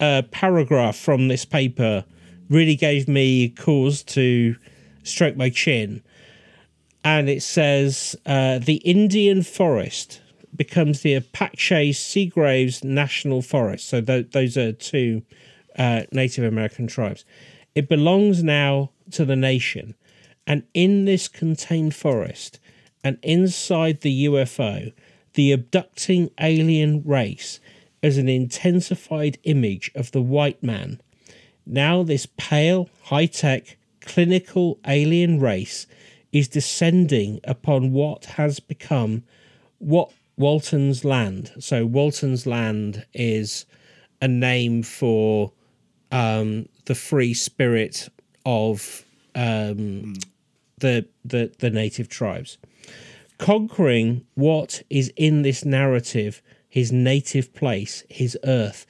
[0.00, 2.04] uh, paragraph from this paper
[2.48, 4.56] really gave me cause to
[5.02, 6.02] stroke my chin,
[7.04, 10.20] and it says uh, the Indian forest
[10.54, 13.88] becomes the Apache Sitgreaves National Forest.
[13.88, 15.22] So th- those are two
[15.78, 17.24] uh, Native American tribes.
[17.74, 19.94] It belongs now to the nation,
[20.46, 22.58] and in this contained forest,
[23.02, 24.92] and inside the UFO,
[25.34, 27.60] the abducting alien race
[28.02, 31.00] as an intensified image of the white man.
[31.66, 35.86] Now, this pale, high tech, clinical alien race
[36.32, 39.24] is descending upon what has become
[39.78, 41.52] what Walton's Land.
[41.58, 43.66] So, Walton's Land is
[44.22, 45.52] a name for
[46.10, 48.08] um, the free spirit
[48.44, 50.14] of um,
[50.78, 52.58] the, the the native tribes,
[53.40, 58.86] conquering what is in this narrative, his native place, his earth.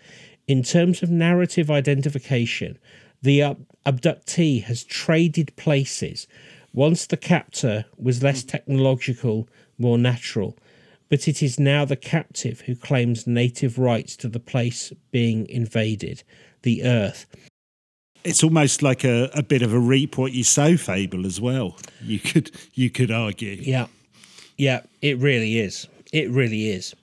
[0.48, 2.76] In terms of narrative identification,
[3.22, 6.26] the ab- abductee has traded places.
[6.72, 10.58] Once the captor was less technological, more natural,
[11.08, 16.24] but it is now the captive who claims native rights to the place being invaded,
[16.62, 17.26] the earth.
[18.24, 21.78] It's almost like a, a bit of a reap what you sow fable as well.
[22.02, 23.56] You could you could argue.
[23.62, 23.86] Yeah.
[24.60, 25.88] Yeah, it really is.
[26.12, 26.94] It really is.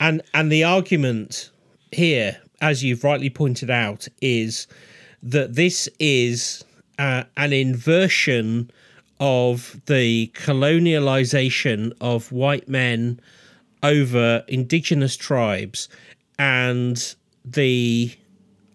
[0.00, 1.50] And and the argument
[1.92, 4.66] here, as you've rightly pointed out, is
[5.22, 6.64] that this is
[6.98, 8.70] uh, an inversion
[9.20, 13.20] of the colonialization of white men
[13.82, 15.90] over indigenous tribes
[16.38, 18.10] and the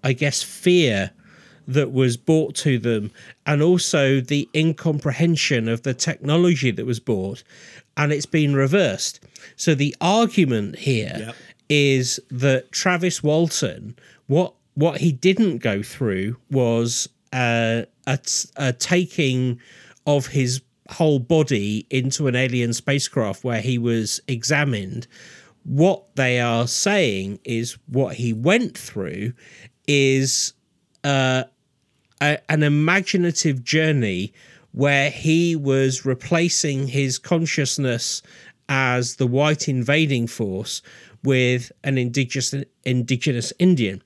[0.04, 1.10] I guess fear
[1.68, 3.12] that was brought to them
[3.46, 7.44] and also the incomprehension of the technology that was bought
[7.96, 9.20] and it's been reversed.
[9.56, 11.34] So the argument here
[11.70, 12.40] is Yep.
[12.40, 13.96] that Travis Walton,
[14.28, 18.20] what what he didn't go through was uh, a,
[18.56, 19.60] a taking
[20.08, 25.08] of his whole body into an alien spacecraft where he was examined.
[25.64, 29.34] What they are saying is what he went through
[29.88, 30.54] is
[31.04, 31.44] uh,
[32.24, 34.34] a, an imaginative journey
[34.72, 38.22] where he was replacing his consciousness
[38.70, 40.82] as the white invading force
[41.24, 44.02] with an indigenous indigenous Indian.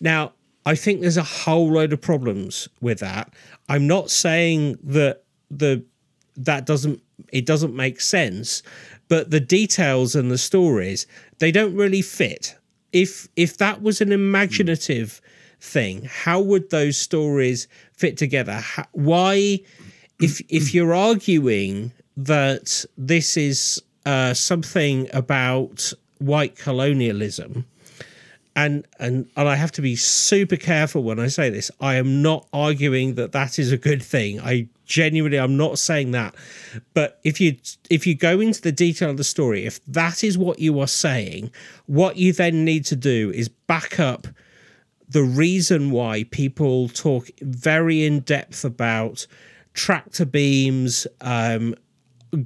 [0.00, 0.32] Now,
[0.64, 3.32] I think there's a whole load of problems with that.
[3.68, 5.84] I'm not saying that the
[6.36, 7.00] that doesn't
[7.32, 8.62] it doesn't make sense,
[9.08, 11.06] but the details and the stories
[11.38, 12.56] they don't really fit.
[12.92, 14.14] If if that was an hmm.
[14.14, 15.20] imaginative
[15.66, 18.54] thing, how would those stories fit together?
[18.54, 19.60] How, why,
[20.20, 27.66] if if you're arguing that this is uh, something about white colonialism,
[28.54, 31.70] and and and I have to be super careful when I say this.
[31.80, 34.40] I am not arguing that that is a good thing.
[34.40, 36.34] I genuinely I'm not saying that.
[36.94, 37.56] But if you
[37.90, 40.86] if you go into the detail of the story, if that is what you are
[40.86, 41.50] saying,
[41.86, 44.28] what you then need to do is back up
[45.08, 49.26] the reason why people talk very in depth about
[49.74, 51.74] tractor beams, um,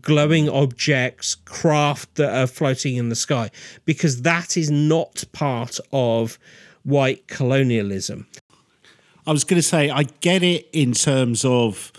[0.02, 3.50] glowing objects, craft that are floating in the sky,
[3.84, 6.38] because that is not part of
[6.82, 8.26] white colonialism.
[9.26, 11.92] I was going to say, I get it in terms of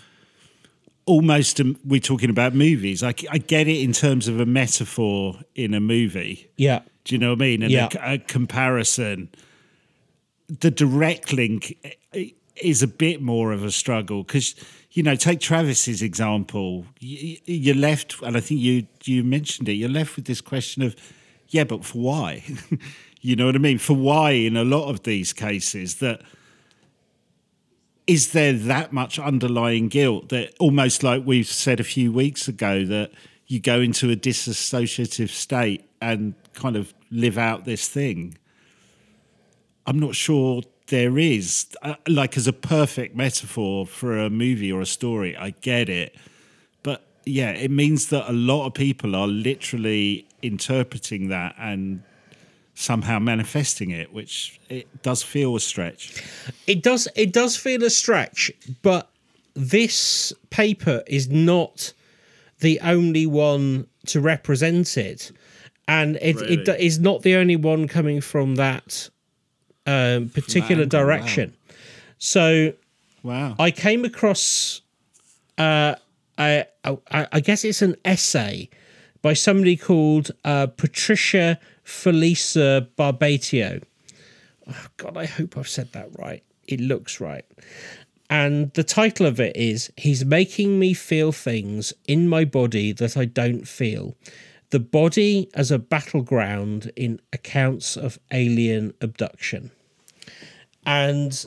[1.06, 3.02] almost, um, we're talking about movies.
[3.02, 6.50] I, I get it in terms of a metaphor in a movie.
[6.56, 6.80] Yeah.
[7.04, 7.62] Do you know what I mean?
[7.62, 7.88] And Yeah.
[8.00, 9.28] a, a comparison.
[10.60, 11.76] The direct link
[12.12, 14.54] eh, is a bit more of a struggle because
[14.92, 16.84] you know, take Travis's example.
[17.00, 19.72] You, you're left, and I think you you mentioned it.
[19.72, 20.94] You're left with this question of,
[21.48, 22.44] yeah, but for why?
[23.20, 23.78] you know what I mean?
[23.78, 26.22] For why in a lot of these cases that
[28.06, 32.84] is there that much underlying guilt that almost like we've said a few weeks ago
[32.84, 33.12] that
[33.46, 38.36] you go into a disassociative state and kind of live out this thing
[39.86, 44.80] i'm not sure there is uh, like as a perfect metaphor for a movie or
[44.80, 46.14] a story i get it.
[46.82, 52.02] But yeah it means that a lot of people are literally interpreting that and
[52.74, 56.22] somehow manifesting it which it does feel a stretch.
[56.66, 58.50] It does it does feel a stretch,
[58.82, 59.08] but
[59.54, 61.92] this paper is not
[62.60, 65.30] the only one to represent it,
[65.86, 66.86] and it it Really?
[66.86, 69.08] is not the only one coming from that
[69.86, 70.88] um, particular wow.
[70.88, 71.56] direction.
[72.18, 72.72] So
[73.22, 74.80] wow I came across,
[75.58, 75.94] uh,
[76.38, 78.68] I, I, I guess it's an essay
[79.22, 83.82] by somebody called uh, Patricia Felisa Barbatio.
[84.68, 86.42] Oh, God, I hope I've said that right.
[86.66, 87.44] It looks right.
[88.30, 93.16] And the title of it is He's Making Me Feel Things in My Body That
[93.16, 94.16] I Don't Feel.
[94.72, 99.70] The Body as a Battleground in Accounts of Alien Abduction.
[100.86, 101.44] And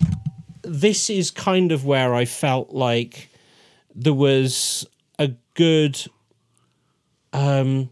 [0.62, 3.30] this is kind of where I felt like
[3.96, 4.86] there was
[5.18, 6.06] a good,
[7.34, 7.90] um,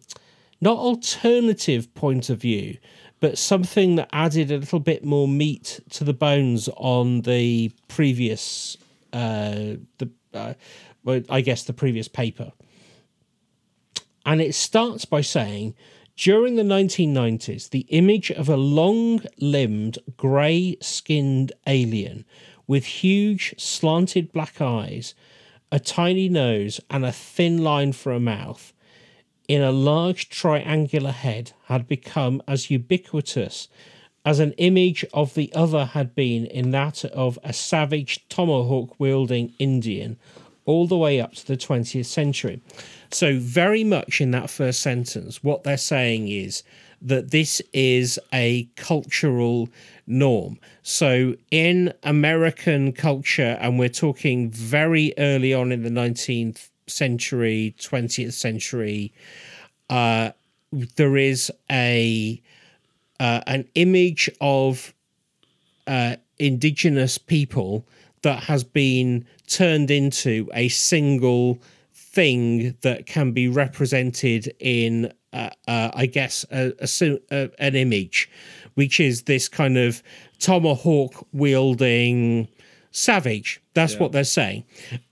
[0.61, 2.77] not alternative point of view,
[3.19, 8.77] but something that added a little bit more meat to the bones on the previous,
[9.13, 10.53] uh, the, uh,
[11.03, 12.51] well, I guess the previous paper.
[14.25, 15.75] And it starts by saying,
[16.15, 22.25] during the 1990s, the image of a long limbed, grey skinned alien
[22.67, 25.15] with huge, slanted black eyes,
[25.71, 28.73] a tiny nose, and a thin line for a mouth
[29.47, 33.67] in a large triangular head had become as ubiquitous
[34.25, 39.53] as an image of the other had been in that of a savage tomahawk wielding
[39.59, 40.17] Indian
[40.65, 42.61] all the way up to the 20th century.
[43.13, 46.63] So, very much in that first sentence, what they're saying is
[46.99, 49.69] that this is a cultural
[50.07, 50.57] norm.
[50.81, 58.33] So, in American culture, and we're talking very early on in the 19th century, 20th
[58.33, 59.13] century,
[59.91, 60.31] uh,
[60.95, 62.41] there is a
[63.19, 64.91] uh, an image of
[65.85, 67.85] uh, indigenous people
[68.23, 71.59] that has been turned into a single
[72.13, 78.29] thing that can be represented in, uh, uh, I guess, a, a, a, an image,
[78.75, 80.03] which is this kind of
[80.39, 82.47] tomahawk wielding
[82.91, 83.59] savage.
[83.73, 84.65] That's what they're saying.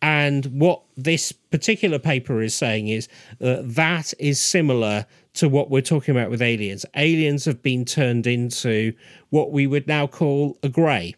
[0.03, 5.81] And what this particular paper is saying is that that is similar to what we're
[5.81, 6.85] talking about with aliens.
[6.95, 8.93] Aliens have been turned into
[9.31, 11.15] what we would now call a grey.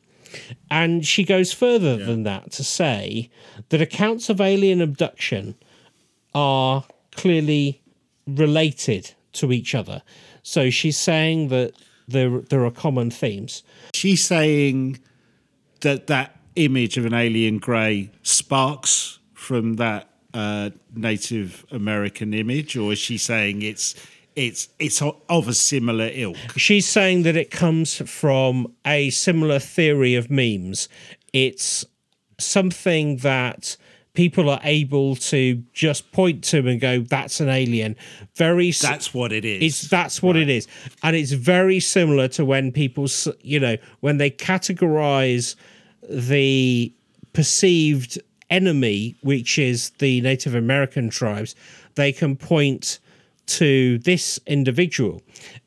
[0.72, 3.30] And she goes further than that to say
[3.70, 5.56] that accounts of alien abduction
[6.34, 7.82] are clearly
[8.28, 10.02] related to each other.
[10.44, 11.74] So she's saying that
[12.08, 13.64] there there are common themes.
[13.94, 15.00] She's saying
[15.82, 22.94] that that image of an alien grey sparks from that uh, Native American image, or
[22.94, 23.96] is she saying it's
[24.36, 26.38] it's it's of a similar ilk?
[26.58, 30.90] She's saying that it comes from a similar theory of memes.
[31.32, 31.86] It's
[32.40, 33.78] something that
[34.14, 37.96] people are able to just point to and go, "That's an alien."
[38.36, 39.64] Very That's what it is.
[39.64, 40.68] It's that's what it is,
[41.02, 43.08] and it's very similar to when people,
[43.42, 45.56] you know, when they categorize
[46.10, 46.92] the
[47.34, 51.56] perceived enemy, which is the Native American tribes,
[51.96, 53.00] they can point
[53.46, 55.22] to this individual,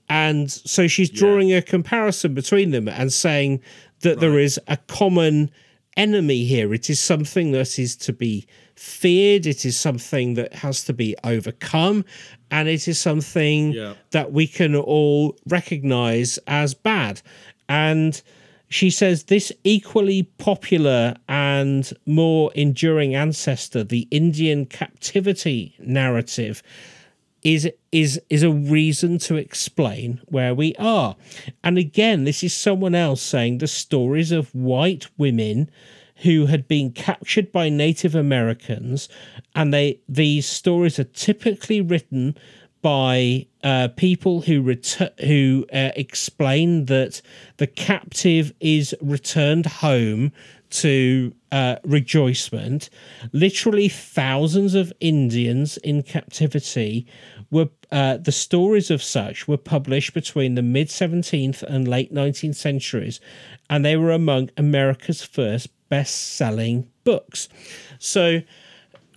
[0.08, 3.60] and so she's drawing a comparison between them and saying
[4.00, 5.50] that there is a common
[5.96, 6.72] enemy here.
[6.74, 9.46] It is something that is to be feared.
[9.46, 12.04] It is something that has to be overcome.
[12.50, 13.94] And it is something Yeah.
[14.10, 17.22] that we can all recognize as bad.
[17.68, 18.20] And
[18.68, 26.62] she says this equally popular and more enduring ancestor, the Indian captivity narrative,
[27.46, 31.14] is is is a reason to explain where we are.
[31.62, 35.70] And again, this is someone else saying the stories of white women
[36.22, 39.08] who had been captured by Native Americans,
[39.54, 42.36] and they these stories are typically written
[42.82, 47.22] by uh, people who retur- who uh, explain that
[47.58, 50.32] the captive is returned home
[50.68, 52.90] to uh, rejoicement.
[53.32, 57.06] Literally thousands of Indians in captivity
[57.50, 62.56] were uh, the stories of such were published between the mid 17th and late 19th
[62.56, 63.20] centuries,
[63.70, 67.48] and they were among America's first best-selling books.
[67.98, 68.42] So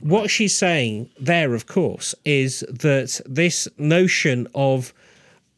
[0.02, 4.94] what she's saying there, of course, is that this notion of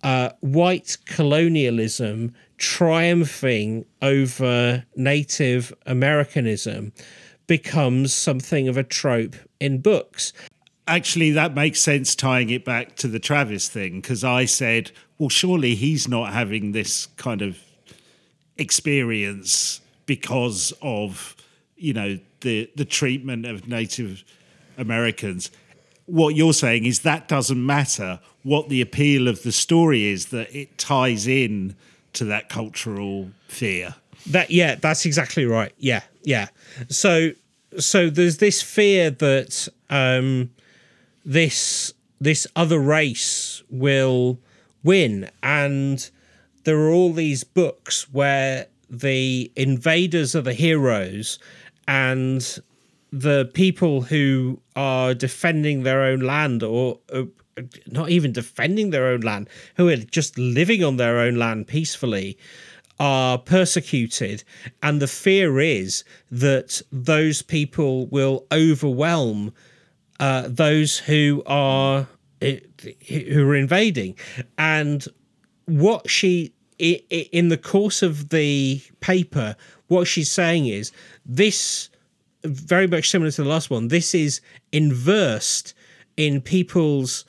[0.04, 6.94] uh, white colonialism triumphing over Native Americanism
[7.48, 10.32] becomes something of a trope in books.
[10.92, 15.30] Actually, that makes sense tying it back to the Travis thing because I said, well,
[15.30, 17.58] surely he's not having this kind of
[18.58, 21.38] experience because of
[21.78, 24.26] you know the the treatment of Native
[24.78, 25.50] Americans.
[26.08, 28.20] What you're saying is that doesn't matter.
[28.44, 31.78] What the appeal of the story is that it ties in
[32.14, 33.96] to that cultural fear.
[34.28, 35.72] That yeah, that's exactly right.
[35.78, 36.48] Yeah, yeah.
[36.90, 37.32] So
[37.80, 40.50] so there's this fear that um
[41.26, 44.40] this this other race will
[44.84, 45.30] win.
[45.42, 46.10] And
[46.64, 51.40] there are all these books where the invaders are the heroes
[51.88, 52.60] and
[53.12, 57.24] the people who are defending their own land or uh,
[57.88, 62.38] not even defending their own land who are just living on their own land peacefully
[63.00, 64.44] are persecuted.
[64.84, 69.54] And the fear is that those people will overwhelm
[70.22, 72.08] uh, those who are
[72.40, 74.16] who are invading.
[74.58, 75.06] And
[75.66, 79.56] what she in the course of the paper
[79.88, 80.92] what she's saying is
[81.24, 81.90] this
[82.44, 84.42] very much similar to the last one this is
[84.72, 85.76] inversed
[86.18, 87.24] in people's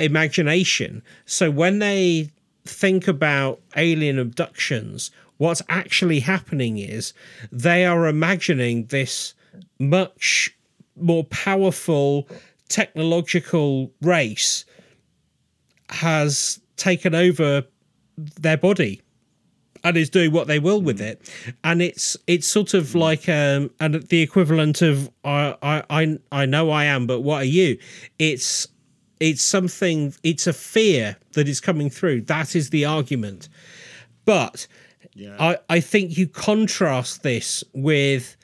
[0.00, 1.04] imagination.
[1.24, 2.30] So when they
[2.64, 7.12] think about alien abductions what's actually happening is
[7.52, 9.34] they are imagining this
[9.78, 10.56] much
[10.96, 12.28] more powerful
[12.68, 14.64] technological race
[15.90, 17.64] has taken over
[18.16, 19.00] their body
[19.82, 21.30] and is doing what they will with it.
[21.62, 26.46] And it's it's sort of like um and the equivalent of I, I i i
[26.46, 27.78] know i am but what are you?
[28.18, 28.66] It's
[29.20, 32.22] it's something it's a fear that is coming through.
[32.22, 33.48] That is the argument.
[34.24, 34.66] But
[35.38, 38.36] I, I think you contrast this with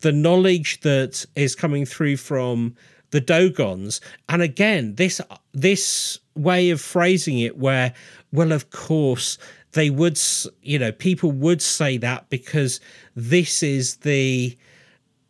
[0.00, 2.74] the knowledge that is coming through from
[3.10, 5.20] the Dogons, and again, this
[5.52, 7.94] this way of phrasing it, where
[8.32, 9.38] well, of course,
[9.72, 10.18] they would,
[10.62, 12.80] you know, people would say that because
[13.14, 14.56] this is the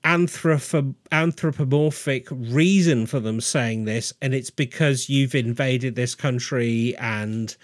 [0.05, 7.57] anthrop- anthropomorphic reason for them saying this, and it's because you've invaded this country and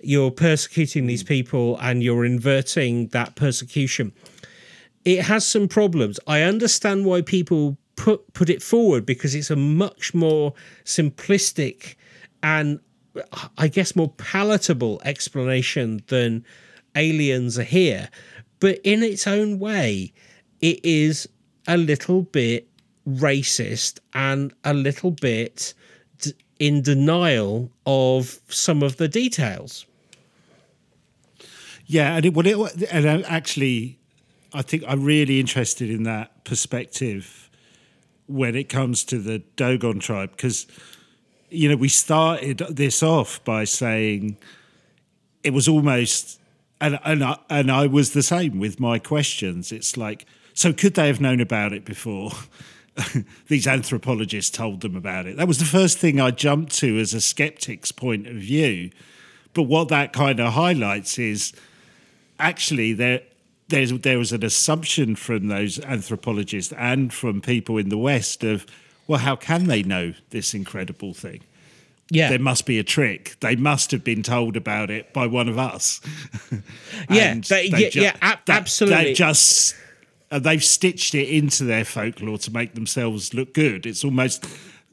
[0.00, 1.28] you're persecuting these hmm.
[1.28, 4.12] people and you're inverting that persecution.
[5.04, 6.18] It has some problems.
[6.26, 11.96] I understand why people put put it forward because it's a much more simplistic
[12.42, 12.80] and
[13.56, 16.44] I guess more palatable explanation than
[16.94, 18.08] aliens are here.
[18.60, 20.12] But in its own way,
[20.60, 21.28] it is
[21.66, 22.68] a little bit
[23.06, 25.74] racist and a little bit
[26.20, 29.86] d- in denial of some of the details.
[31.86, 33.97] Yeah, and it, well, it, and uh, actually,
[34.52, 37.50] I think I'm really interested in that perspective
[38.26, 40.66] when it comes to the Dogon tribe because
[41.50, 44.38] you know we started this off by saying
[45.42, 46.40] it was almost
[46.80, 49.72] and and I, and I was the same with my questions.
[49.72, 52.32] It's like so could they have known about it before?
[53.48, 55.36] These anthropologists told them about it.
[55.36, 58.90] That was the first thing I jumped to as a skeptic's point of view.
[59.54, 61.52] But what that kind of highlights is
[62.38, 63.22] actually there
[63.68, 68.66] there's there was an assumption from those anthropologists and from people in the West of
[69.06, 71.40] well, how can they know this incredible thing?
[72.10, 73.36] Yeah, There must be a trick.
[73.40, 76.00] They must have been told about it by one of us.
[77.10, 79.04] Yeah, they- they yeah, yeah, ab- absolutely.
[79.04, 79.74] They just
[80.30, 83.86] uh, they've stitched it into their folklore to make themselves look good.
[83.86, 84.46] It's almost,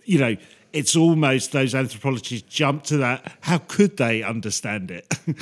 [0.05, 0.35] you know,
[0.71, 3.33] it's almost those anthropologists jump to that.
[3.41, 5.13] How could they understand it?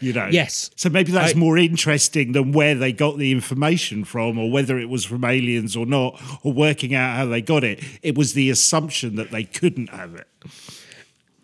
[0.00, 0.28] you know.
[0.30, 0.70] Yes.
[0.76, 4.78] So maybe that's I- more interesting than where they got the information from, or whether
[4.78, 7.82] it was from aliens or not, or working out how they got it.
[8.02, 10.28] It was the assumption that they couldn't have it.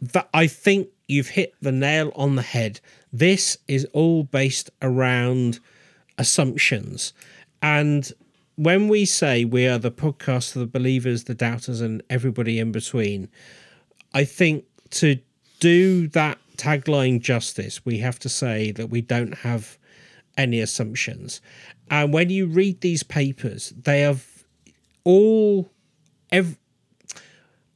[0.00, 2.80] that I think you've hit the nail on the head.
[3.12, 5.61] This is all based around
[6.18, 7.12] assumptions.
[7.61, 8.11] And
[8.57, 12.72] when we say we are the podcast of the believers, the doubters, and everybody in
[12.72, 13.28] between,
[14.14, 15.18] I think to
[15.61, 19.78] do that tagline justice, we have to say that we don't have
[20.36, 21.40] any assumptions.
[21.90, 24.26] And when you read these papers, they have
[25.05, 25.70] all
[26.30, 26.59] ev-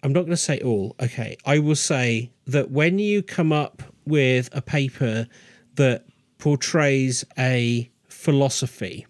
[0.03, 0.95] I'm not going to say all.
[1.01, 5.27] Okay, I will say that when you come up with a paper
[5.74, 6.05] that
[6.39, 9.07] portrays a philosophy,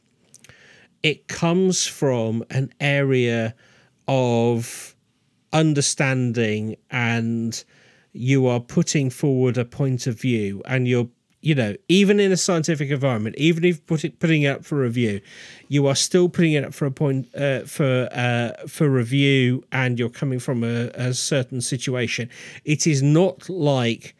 [1.02, 3.54] it comes from an area
[4.08, 4.96] of
[5.52, 7.64] understanding and
[8.16, 11.08] you are putting forward a point of view and you're
[11.42, 14.78] you know even in a scientific environment even if put it, putting it up for
[14.78, 15.20] review
[15.68, 19.98] you are still putting it up for a point uh, for uh, for review and
[19.98, 22.30] you're coming from a, a certain situation.
[22.64, 24.14] It is not like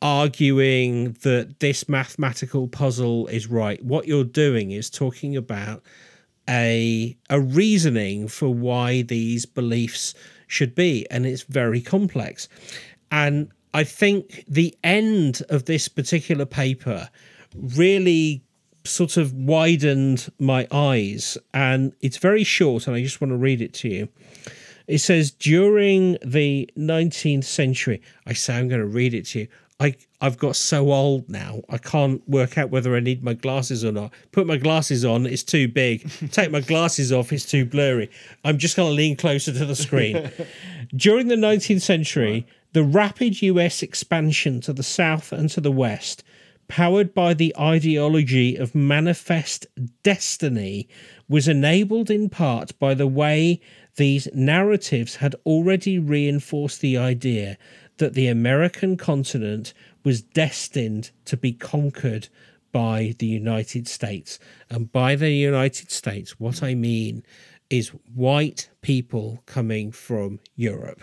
[0.00, 3.82] arguing that this mathematical puzzle is right.
[3.84, 5.82] What you're doing is talking about
[6.48, 10.14] a a reasoning for why these beliefs
[10.48, 12.46] should be and it's very complex
[13.12, 17.08] and i think the end of this particular paper
[17.54, 18.42] really
[18.84, 23.60] sort of widened my eyes and it's very short and i just want to read
[23.60, 24.08] it to you
[24.88, 29.48] it says during the 19th century i say i'm going to read it to you
[29.82, 33.84] I, I've got so old now, I can't work out whether I need my glasses
[33.84, 34.12] or not.
[34.30, 36.08] Put my glasses on, it's too big.
[36.30, 38.08] Take my glasses off, it's too blurry.
[38.44, 40.30] I'm just going to lean closer to the screen.
[40.94, 46.22] During the 19th century, the rapid US expansion to the south and to the west,
[46.68, 49.66] powered by the ideology of manifest
[50.02, 50.88] destiny,
[51.28, 53.60] was enabled in part by the way
[53.96, 57.58] these narratives had already reinforced the idea
[57.98, 62.28] that the American continent was destined to be conquered
[62.72, 64.38] by the United States.
[64.70, 67.22] And by the United States, what I mean
[67.68, 71.02] is white people coming from Europe.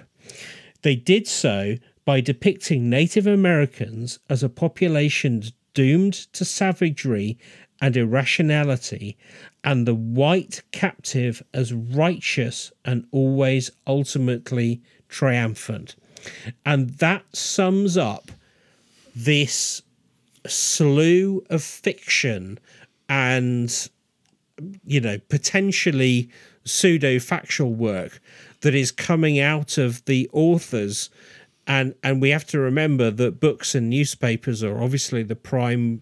[0.82, 1.76] They did so
[2.06, 7.38] by depicting Native Americans as a population doomed to savagery
[7.82, 9.18] and irrationality,
[9.64, 15.96] and the white captive as righteous and always ultimately triumphant.
[16.66, 18.32] And that sums up
[19.16, 19.82] this
[20.46, 22.60] slew of fiction
[23.08, 23.90] and,
[24.86, 26.30] you know, potentially
[26.70, 28.22] pseudo factual work
[28.62, 31.10] that is coming out of the authors.
[31.68, 36.02] And, and we have to remember that books and newspapers are obviously the prime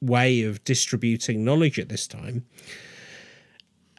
[0.00, 2.44] way of distributing knowledge at this time.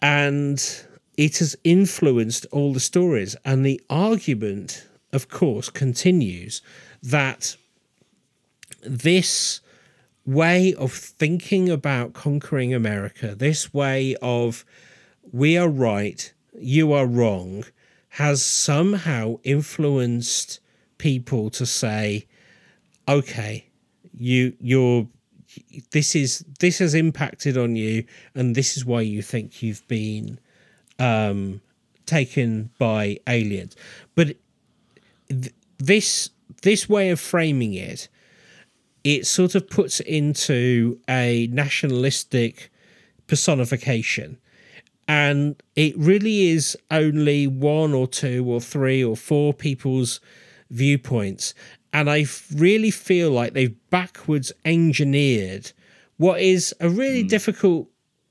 [0.02, 0.86] And
[1.18, 3.36] it has influenced all the stories.
[3.46, 6.62] And the argument, of course, continues
[7.02, 7.56] that
[8.82, 9.62] this
[10.26, 14.66] way of thinking about conquering America, this way of
[15.36, 17.66] we are right, you are wrong,
[18.08, 20.62] has somehow influenced
[20.98, 22.26] people to say,
[23.06, 23.66] okay,
[24.18, 25.06] you you're
[25.92, 30.40] this is this has impacted on you, and this is why you think you've been
[31.00, 31.60] um,
[32.06, 33.76] taken by aliens.
[34.16, 34.38] But
[35.28, 36.30] th- this
[36.62, 38.08] this way of framing it,
[39.04, 42.72] it sort of puts into a nationalistic
[43.28, 44.38] personification.
[45.08, 50.20] And it really is only one or two or three or four people's
[50.72, 51.54] viewpoints.
[51.94, 55.72] And I really feel like they've backwards engineered
[56.18, 57.30] what is a really mm.
[57.30, 57.88] difficult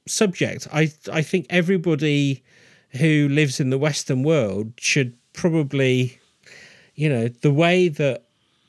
[0.07, 0.69] subject.
[0.73, 2.43] I I think everybody
[2.91, 6.19] who lives in the Western world should probably,
[6.95, 8.25] you know, the way that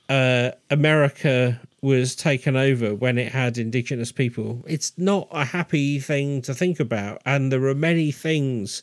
[0.09, 6.41] uh, America was taken over when it had indigenous people, it's not a happy thing
[6.41, 7.21] to think about.
[7.25, 8.81] And there are many things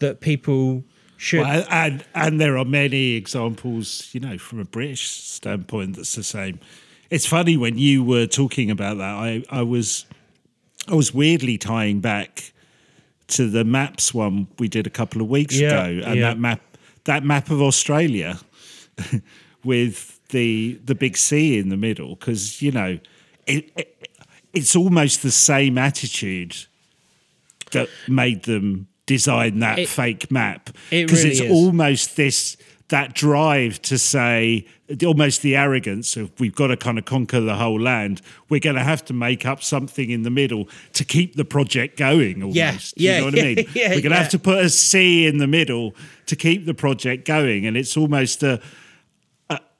[0.00, 0.82] that people
[1.16, 1.42] should.
[1.42, 6.24] Well, and, and there are many examples, you know, from a British standpoint that's the
[6.24, 6.58] same.
[7.10, 10.06] It's funny when you were talking about that, I, I was
[10.88, 12.52] I was weirdly tying back
[13.28, 16.22] to the maps one we did a couple of weeks yeah, ago, and yeah.
[16.22, 16.60] that map
[17.04, 18.40] that map of Australia
[19.64, 22.98] with the the big C in the middle, because you know
[23.46, 24.08] it, it,
[24.52, 26.56] it's almost the same attitude
[27.70, 31.50] that made them design that it, fake map because it really it's is.
[31.50, 32.56] almost this
[32.88, 34.66] that drive to say
[35.04, 38.20] almost the arrogance of we've got to kind of conquer the whole land.
[38.50, 41.96] We're going to have to make up something in the middle to keep the project
[41.96, 42.42] going.
[42.42, 43.56] Almost, yeah, yeah, you know what yeah, I mean.
[43.72, 44.16] Yeah, We're going to yeah.
[44.16, 45.94] have to put a C in the middle
[46.26, 48.60] to keep the project going, and it's almost a, a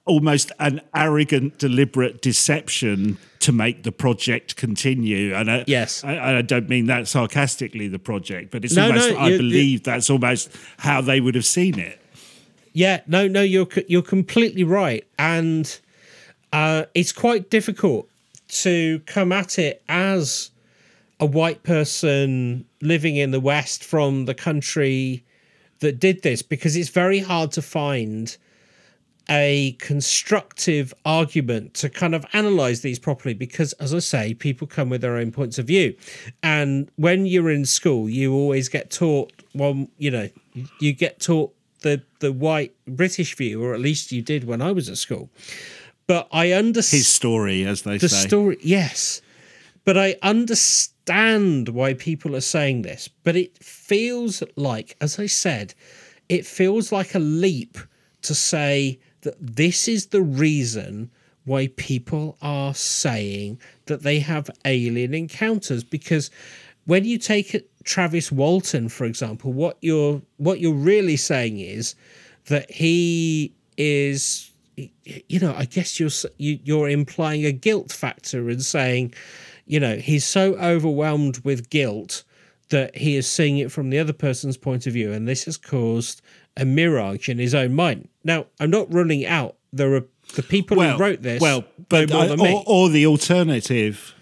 [0.04, 5.34] almost an arrogant, deliberate deception to make the project continue.
[5.34, 7.88] And I, yes, I, I don't mean that sarcastically.
[7.88, 9.10] The project, but it's no, almost.
[9.10, 12.00] No, I believe that's almost how they would have seen it.
[12.72, 15.78] Yeah, no, no, you're you're completely right, and
[16.52, 18.08] uh, it's quite difficult
[18.48, 20.50] to come at it as
[21.20, 25.24] a white person living in the West from the country
[25.78, 28.36] that did this because it's very hard to find
[29.30, 34.88] a constructive argument to kind of analyze these properly because as i say people come
[34.88, 35.94] with their own points of view
[36.42, 40.28] and when you're in school you always get taught well you know
[40.80, 44.72] you get taught the the white British view, or at least you did when I
[44.72, 45.28] was at school.
[46.06, 48.06] But I understand his story, as they say.
[48.06, 48.58] the story.
[48.62, 49.20] Yes,
[49.84, 53.08] but I understand why people are saying this.
[53.08, 55.74] But it feels like, as I said,
[56.28, 57.78] it feels like a leap
[58.22, 61.10] to say that this is the reason
[61.44, 66.30] why people are saying that they have alien encounters because
[66.84, 71.94] when you take Travis Walton, for example, what you're what you're really saying is
[72.46, 78.62] that he is, you know, I guess you're you, you're implying a guilt factor and
[78.62, 79.14] saying,
[79.66, 82.24] you know, he's so overwhelmed with guilt
[82.70, 85.56] that he is seeing it from the other person's point of view, and this has
[85.56, 86.22] caused
[86.56, 88.08] a mirage in his own mind.
[88.24, 91.40] Now, I'm not ruling out there are the people well, who wrote this.
[91.40, 94.14] Well, but I, uh, or, or the alternative,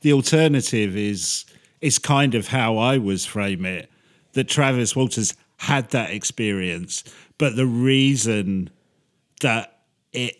[0.00, 1.44] the alternative is
[1.80, 3.90] is kind of how I was frame it
[4.32, 7.04] that Travis Walters had that experience,
[7.38, 8.70] but the reason
[9.40, 9.80] that
[10.12, 10.36] it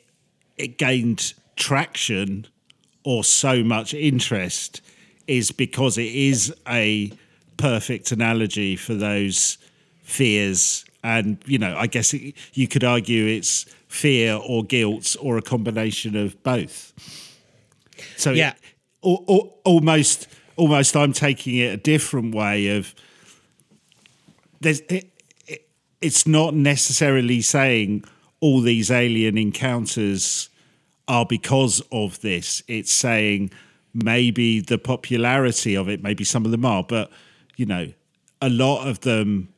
[0.57, 2.47] it gained traction
[3.05, 4.81] or so much interest
[5.27, 7.13] is because it is a
[7.57, 9.59] perfect analogy for those
[10.03, 15.39] fears and you know i guess it, you could argue it's fear or guilt or
[15.39, 16.93] a combination of both
[18.17, 18.57] so yeah it,
[19.03, 20.27] or, or, almost
[20.57, 22.95] almost I'm taking it a different way of
[24.61, 25.11] there's it,
[25.47, 25.69] it,
[26.01, 28.05] it's not necessarily saying
[28.41, 30.49] all these alien encounters
[31.09, 32.63] are because of this.
[32.67, 33.51] It's saying
[33.95, 37.11] maybe the popularity of it, maybe some of them are, but
[37.57, 37.93] you know,
[38.43, 39.49] a lot of them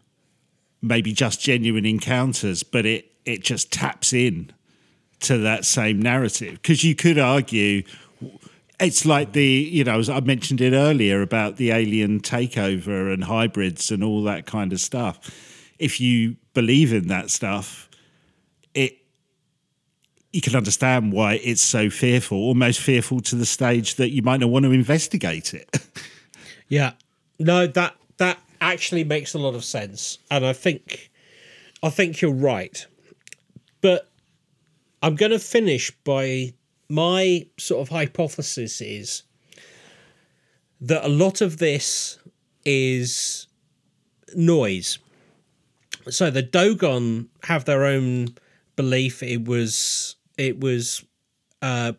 [0.83, 4.53] maybe just genuine encounters, but it it just taps in
[5.21, 7.83] to that same narrative because you could argue
[8.81, 13.91] it's like the you know I mentioned it earlier about the alien takeover and hybrids
[13.91, 15.19] and all that kind of stuff.
[15.79, 17.89] If you believe in that stuff,
[18.75, 18.99] it
[20.33, 24.41] you can understand why it's so fearful, almost fearful to the stage that you might
[24.41, 25.69] not want to investigate it.
[26.69, 26.93] yeah,
[27.39, 31.11] no, that that actually makes a lot of sense, and I think
[31.83, 32.87] I think you're right.
[33.81, 34.11] But
[35.03, 36.55] I'm going to finish by
[36.89, 39.23] my sort of hypothesis is
[40.81, 42.19] that a lot of this
[42.65, 43.47] is
[44.35, 44.99] noise.
[46.09, 48.37] So the Dogon have their own
[48.77, 49.23] belief.
[49.23, 51.05] It was it was
[51.63, 51.93] uh,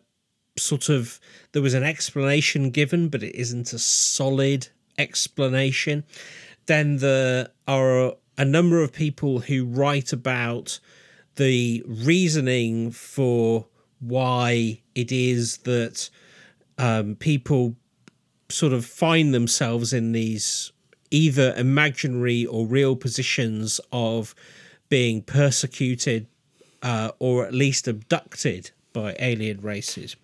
[0.58, 1.20] sort of
[1.52, 6.04] there was an explanation given, but it isn't a solid explanation.
[6.66, 10.80] Then there are a number of people who write about
[11.36, 13.66] the reasoning for
[14.00, 16.10] why it is that
[16.78, 17.76] um, people
[18.48, 20.72] sort of find themselves in these
[21.10, 24.34] either imaginary or real positions of
[24.88, 26.26] being persecuted
[26.82, 30.16] uh, or at least abducted by alien races.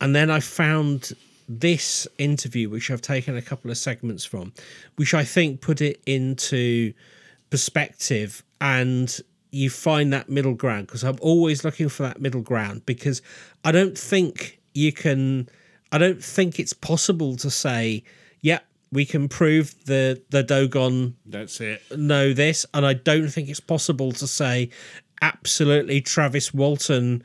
[0.00, 1.12] And then I found
[1.60, 4.52] this interview, which I've taken a couple of segments from,
[4.96, 6.92] which I think put it into
[7.50, 12.86] perspective and you find that middle ground because I'm always looking for that middle ground
[12.86, 13.20] because
[13.64, 15.48] I don't think you can
[15.92, 18.02] I don't think it's possible to say,
[18.40, 21.82] yeah, we can prove the the Dogon That's it.
[21.96, 24.70] know this, and I don't think it's possible to say
[25.20, 27.22] absolutely Travis Walton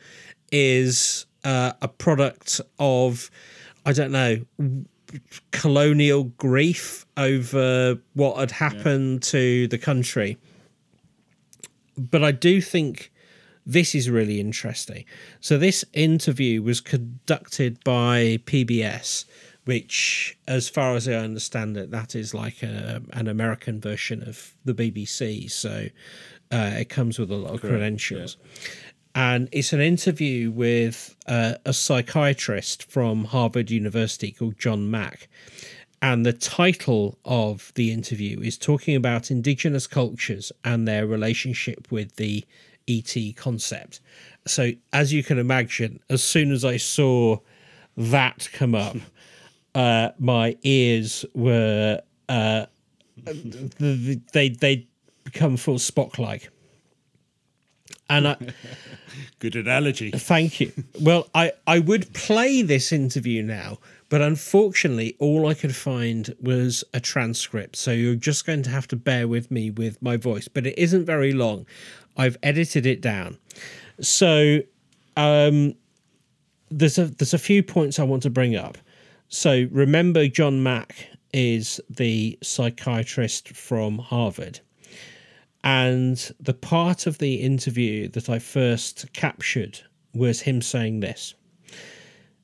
[0.51, 3.32] is uh, a product of
[3.88, 4.41] I don't know
[5.51, 10.38] colonial grief over what had happened to the country.
[11.97, 13.11] But I do think
[13.65, 15.05] this is really interesting.
[15.39, 19.25] So this interview was conducted by PBS,
[19.65, 24.53] which, as far as I understand it, that is like a, an American version of
[24.63, 25.49] the BBC.
[25.49, 25.88] So
[26.51, 28.38] uh, it comes with a lot of credentials.
[29.18, 35.28] And it's an interview with uh, a psychiatrist from Harvard University called John Mack.
[36.03, 42.18] And the title of the interview is talking about indigenous cultures and their relationship with
[42.18, 42.45] the
[42.88, 44.01] ET concept.
[44.45, 47.39] So, as you can imagine, as soon as I saw
[47.97, 48.97] that come up,
[49.74, 52.68] uh, my ears were uh,
[53.26, 54.88] they they
[55.24, 56.51] become full Spock like.
[58.10, 58.38] And I,
[59.39, 60.12] Good analogy.
[60.12, 60.72] Thank you.
[60.99, 63.78] Well, I, I would play this interview now,
[64.10, 67.76] but unfortunately, all I could find was a transcript.
[67.76, 70.78] So you're just going to have to bear with me with my voice, but it
[70.78, 71.66] isn't very long.
[72.18, 73.38] I've edited it down.
[74.01, 74.62] So
[75.16, 75.76] um,
[76.70, 78.78] there's a there's a few points I want to bring up.
[79.28, 84.62] So remember, John Mack is the psychiatrist from Harvard.
[85.68, 89.82] And the part of the interview that I first captured
[90.13, 91.34] was him saying this.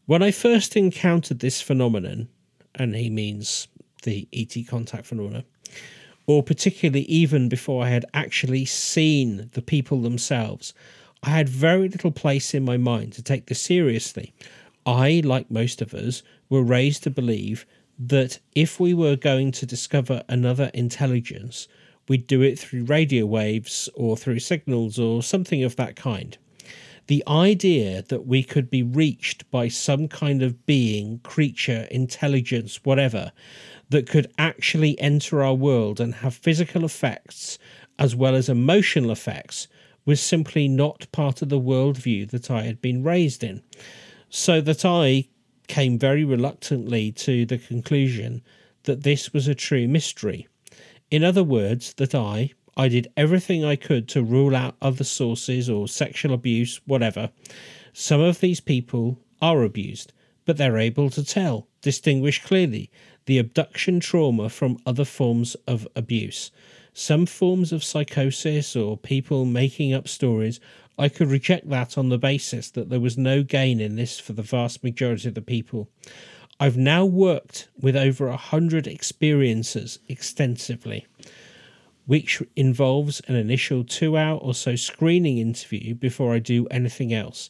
[0.07, 2.28] When I first encountered this phenomenon,
[2.76, 3.69] and he means
[4.01, 5.45] the ET contact phenomenon,
[6.28, 10.74] or particularly even before I had actually seen the people themselves,
[11.24, 14.34] I had very little place in my mind to take this seriously.
[14.86, 17.65] I, like most of us, were raised to believe
[17.97, 21.69] that if we were going to discover another intelligence,
[22.08, 26.38] we'd do it through radio waves or through signals or something of that kind.
[27.08, 33.32] The idea that we could be reached by some kind of being, creature, intelligence, whatever,
[33.89, 37.60] that could actually enter our world and have physical effects
[37.99, 39.68] as well as emotional effects
[40.06, 43.62] was simply not part of the worldview that I had been raised in.
[44.30, 45.30] So that I
[45.68, 48.41] came very reluctantly to the conclusion
[48.84, 50.47] that this was a true mystery.
[51.12, 55.70] In other words, that I, I did everything I could to rule out other sources
[55.70, 57.30] or sexual abuse, whatever.
[57.93, 60.12] Some of these people are abused,
[60.45, 62.89] but they're able to tell, distinguish clearly
[63.26, 66.51] the abduction trauma from other forms of abuse.
[66.93, 70.60] Some forms of psychosis or people making up stories,
[70.97, 74.34] I could reject that on the basis that there was no gain in this for
[74.34, 75.89] the vast majority of the people.
[76.60, 81.08] I've now worked with over a hundred experiences extensively,
[82.06, 87.49] which involves an initial two hour or so screening interview before I do anything else.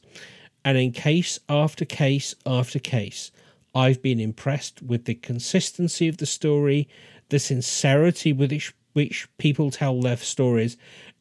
[0.64, 3.32] And in case after case after case,
[3.76, 6.88] I've been impressed with the consistency of the story,
[7.30, 10.78] the sincerity with which, which people tell their stories,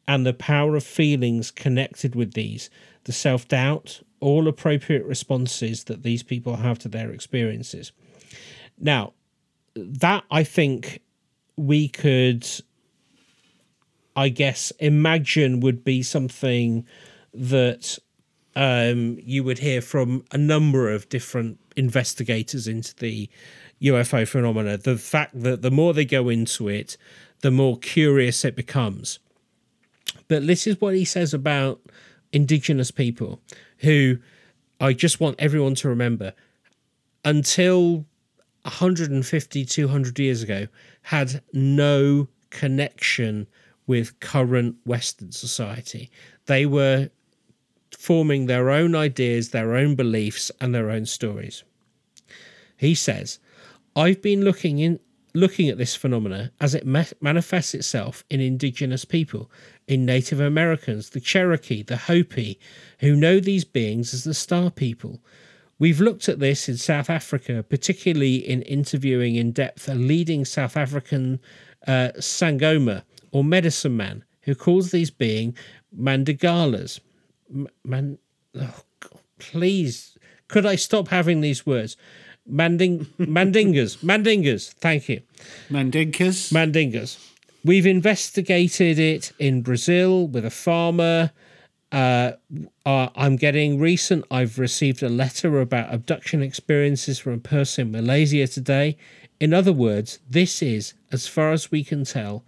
[0.07, 2.71] and the power of feelings connected with these,
[3.05, 7.93] the self doubt, all appropriate responses that these people have to their experiences.
[8.79, 9.13] Now,
[9.75, 11.01] that I think
[11.57, 12.47] we could,
[14.15, 16.87] I guess, imagine would be something
[17.35, 17.99] that
[18.55, 23.29] um, you would hear from a number of different investigators into the
[23.83, 24.77] UFO phenomena.
[24.77, 26.97] The fact that the more they go into it,
[27.41, 29.19] the more curious it becomes.
[30.29, 31.81] But this is what he says about
[32.33, 33.41] indigenous people
[33.79, 34.19] who
[34.81, 36.33] I just want everyone to remember
[37.25, 38.05] until
[38.63, 40.67] 150, 200 years ago
[41.03, 43.47] had no connection
[43.87, 46.11] with current Western society.
[46.47, 47.11] They were
[47.97, 51.65] forming their own ideas, their own beliefs, and their own stories.
[52.77, 53.39] He says,
[53.95, 54.99] I've been looking in
[55.35, 59.51] looking at this phenomena as it ma- manifests itself in indigenous people,
[59.87, 62.59] in Native Americans, the Cherokee, the Hopi,
[63.01, 65.21] who know these beings as the star people.
[65.79, 70.77] We've looked at this in South Africa, particularly in interviewing in depth a leading South
[70.77, 71.41] African
[71.87, 73.03] uh, Sangoma
[73.33, 75.59] or medicine man who calls these beings
[75.99, 77.01] Mandingalas.
[77.51, 78.19] M- man,
[78.55, 80.17] oh God, please,
[80.49, 81.97] could I stop having these words?
[82.47, 84.73] Manding, mandingas, mandingas.
[84.75, 85.23] Thank you.
[85.71, 86.53] Mandingas.
[86.53, 87.19] Mandingas.
[87.65, 91.31] We've investigated it in Brazil with a farmer.
[91.93, 92.33] Uh,
[92.85, 94.25] uh, I'm getting recent.
[94.31, 98.97] I've received a letter about abduction experiences from a person in Malaysia today.
[99.39, 102.45] In other words, this is, as far as we can tell,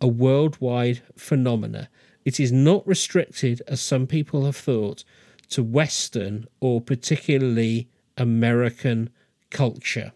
[0.00, 1.88] a worldwide phenomena.
[2.24, 5.04] It is not restricted, as some people have thought,
[5.50, 7.88] to Western or particularly
[8.18, 9.08] American
[9.50, 10.12] culture.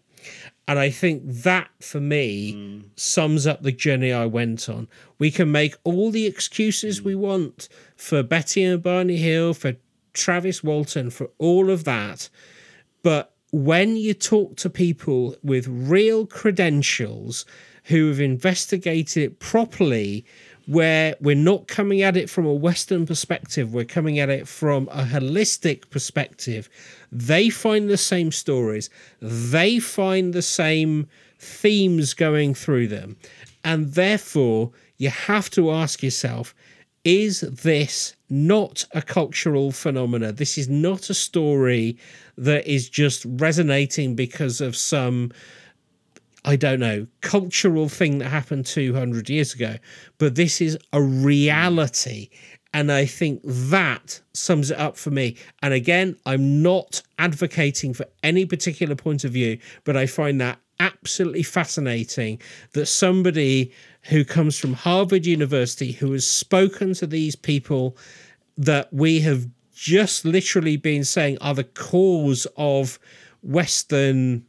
[0.67, 2.83] And I think that for me mm.
[2.95, 4.87] sums up the journey I went on.
[5.19, 7.05] We can make all the excuses mm.
[7.05, 7.67] we want
[7.97, 9.73] for Betty and Barney Hill, for
[10.13, 12.29] Travis Walton, for all of that.
[13.01, 17.45] But when you talk to people with real credentials
[17.85, 20.25] who have investigated it properly,
[20.65, 24.87] where we're not coming at it from a Western perspective, we're coming at it from
[24.91, 26.69] a holistic perspective.
[27.11, 28.89] They find the same stories,
[29.21, 31.07] they find the same
[31.37, 33.17] themes going through them.
[33.63, 36.55] And therefore, you have to ask yourself
[37.03, 40.31] is this not a cultural phenomena?
[40.31, 41.97] This is not a story
[42.37, 45.31] that is just resonating because of some
[46.45, 49.75] I don't know, cultural thing that happened 200 years ago,
[50.17, 52.29] but this is a reality.
[52.73, 55.37] And I think that sums it up for me.
[55.61, 60.59] And again, I'm not advocating for any particular point of view, but I find that
[60.79, 62.41] absolutely fascinating
[62.73, 63.71] that somebody
[64.03, 67.95] who comes from Harvard University, who has spoken to these people
[68.57, 72.99] that we have just literally been saying are the cause of
[73.41, 74.45] Western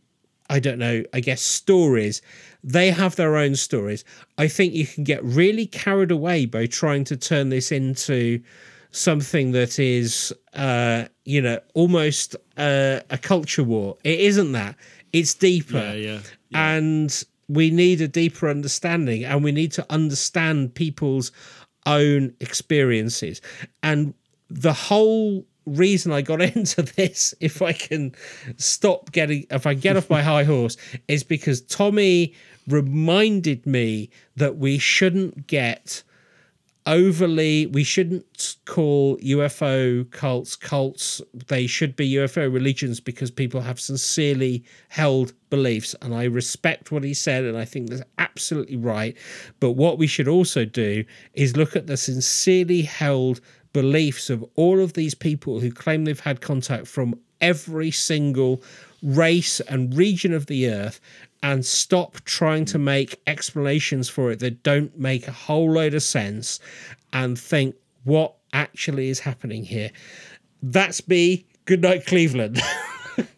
[0.51, 2.21] I don't know, I guess stories.
[2.63, 4.05] They have their own stories.
[4.39, 8.43] I think you can get really carried away by trying to turn this into
[8.91, 13.97] something that is, uh, you know, almost uh, a culture war.
[14.05, 14.77] It isn't that.
[15.13, 15.79] It's deeper.
[15.79, 16.21] Yeah, yeah,
[16.51, 16.71] yeah.
[16.77, 21.33] And we need a deeper understanding and we need to understand people's
[21.87, 23.41] own experiences.
[23.83, 24.15] And
[24.49, 28.15] the whole reason I got into this, if I can
[28.57, 30.77] stop getting, if I get off my high horse,
[31.09, 32.35] is because Tommy
[32.69, 36.03] reminded me that we shouldn't get
[36.87, 41.21] overly, we shouldn't call UFO cults cults.
[41.49, 45.95] They should be UFO religions because people have sincerely held beliefs.
[46.03, 49.17] And I respect what he said, and I think that's absolutely right.
[49.61, 53.41] But what we should also do is look at the sincerely held
[53.75, 58.63] beliefs of all of these people who claim they've had contact from every single
[59.03, 60.99] race and region of the earth
[61.43, 66.03] and stop trying to make explanations for it that don't make a whole load of
[66.03, 66.59] sense
[67.13, 69.91] and think what actually is happening here.
[70.63, 71.45] That's me.
[71.67, 72.63] Good night, Cleveland.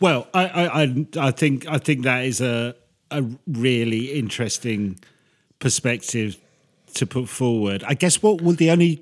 [0.00, 2.74] well, I, I, I think I think that is a
[3.10, 4.98] a really interesting
[5.58, 6.38] perspective
[6.96, 7.84] to put forward.
[7.86, 9.00] I guess what would the only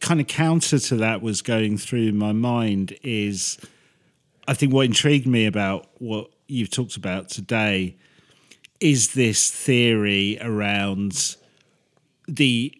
[0.00, 3.58] kind of counter to that was going through my mind is
[4.48, 7.96] I think what intrigued me about what you've talked about today
[8.80, 11.36] is this theory around
[12.26, 12.74] the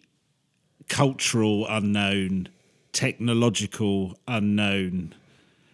[0.89, 2.49] cultural unknown,
[2.91, 5.13] technological unknown.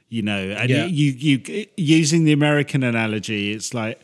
[0.09, 0.85] You know, and yeah.
[0.85, 3.99] you you using the American analogy, it's like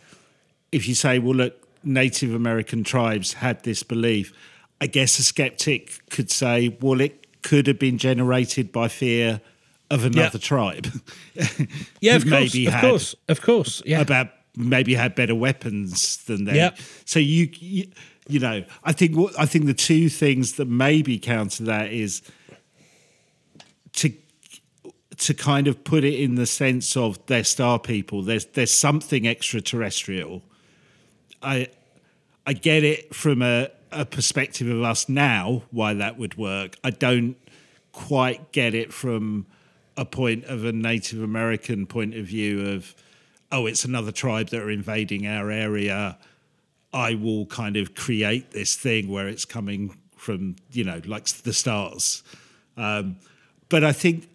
[0.74, 4.34] if you say, "Well, look, Native American tribes had this belief.
[4.82, 9.42] I guess a skeptic could say, well, it could have been generated by fear
[9.90, 10.48] of another yeah.
[10.48, 10.88] tribe.
[12.00, 13.84] yeah, of course, of course, of course.
[13.86, 16.56] Yeah, about maybe had better weapons than them.
[16.56, 16.72] Yeah.
[17.06, 17.88] So you, you,
[18.28, 22.22] you know, I think what I think the two things that maybe counter that is
[23.94, 24.14] to
[25.18, 28.22] to kind of put it in the sense of they're star people.
[28.22, 30.44] There's there's something extraterrestrial
[31.44, 31.68] I
[32.46, 36.78] I get it from a, a perspective of us now why that would work.
[36.84, 37.38] I don't
[37.92, 39.46] quite get it from
[39.96, 42.96] a point of a Native American point of view of
[43.52, 46.18] oh, it's another tribe that are invading our area.
[46.92, 51.54] I will kind of create this thing where it's coming from, you know, like the
[51.54, 52.24] stars.
[52.78, 53.18] Um,
[53.70, 54.28] but I think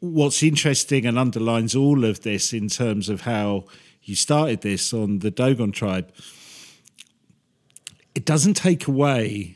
[0.00, 3.64] what's interesting and underlines all of this in terms of how
[4.02, 6.12] you started this on the Dogon tribe,
[8.18, 9.54] it doesn't take away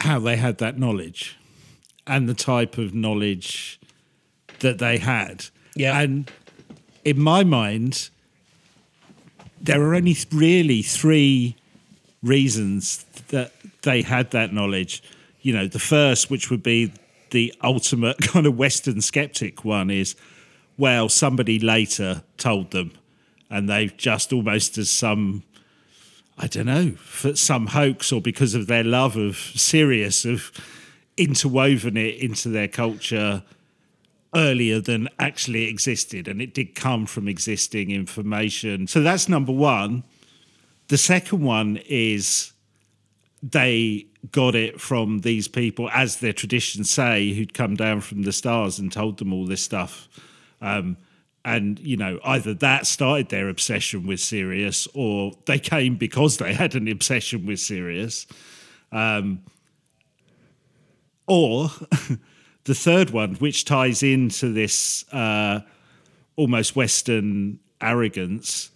[0.00, 1.38] how they had that knowledge
[2.06, 3.80] and the type of knowledge
[4.58, 5.46] that they had.
[5.74, 5.98] Yeah.
[5.98, 6.30] And
[7.02, 8.10] in my mind,
[9.58, 11.56] there are only really three
[12.22, 15.02] reasons that they had that knowledge.
[15.40, 16.92] You know, the first, which would be
[17.30, 20.14] the ultimate kind of Western skeptic one, is
[20.76, 22.92] well, somebody later told them,
[23.48, 25.42] and they've just almost as some,
[26.36, 30.50] I don't know, for some hoax or because of their love of Sirius, have
[31.16, 33.44] interwoven it into their culture
[34.34, 38.86] earlier than actually existed, and it did come from existing information.
[38.88, 40.02] So that's number one.
[40.88, 42.52] The second one is
[43.42, 48.32] they got it from these people, as their traditions say, who'd come down from the
[48.32, 50.08] stars and told them all this stuff.
[50.60, 50.96] Um,
[51.44, 56.54] and you know, either that started their obsession with Sirius, or they came because they
[56.54, 58.26] had an obsession with Sirius.
[58.92, 59.42] Um,
[61.26, 61.68] or
[62.64, 65.60] the third one, which ties into this uh,
[66.36, 68.70] almost Western arrogance,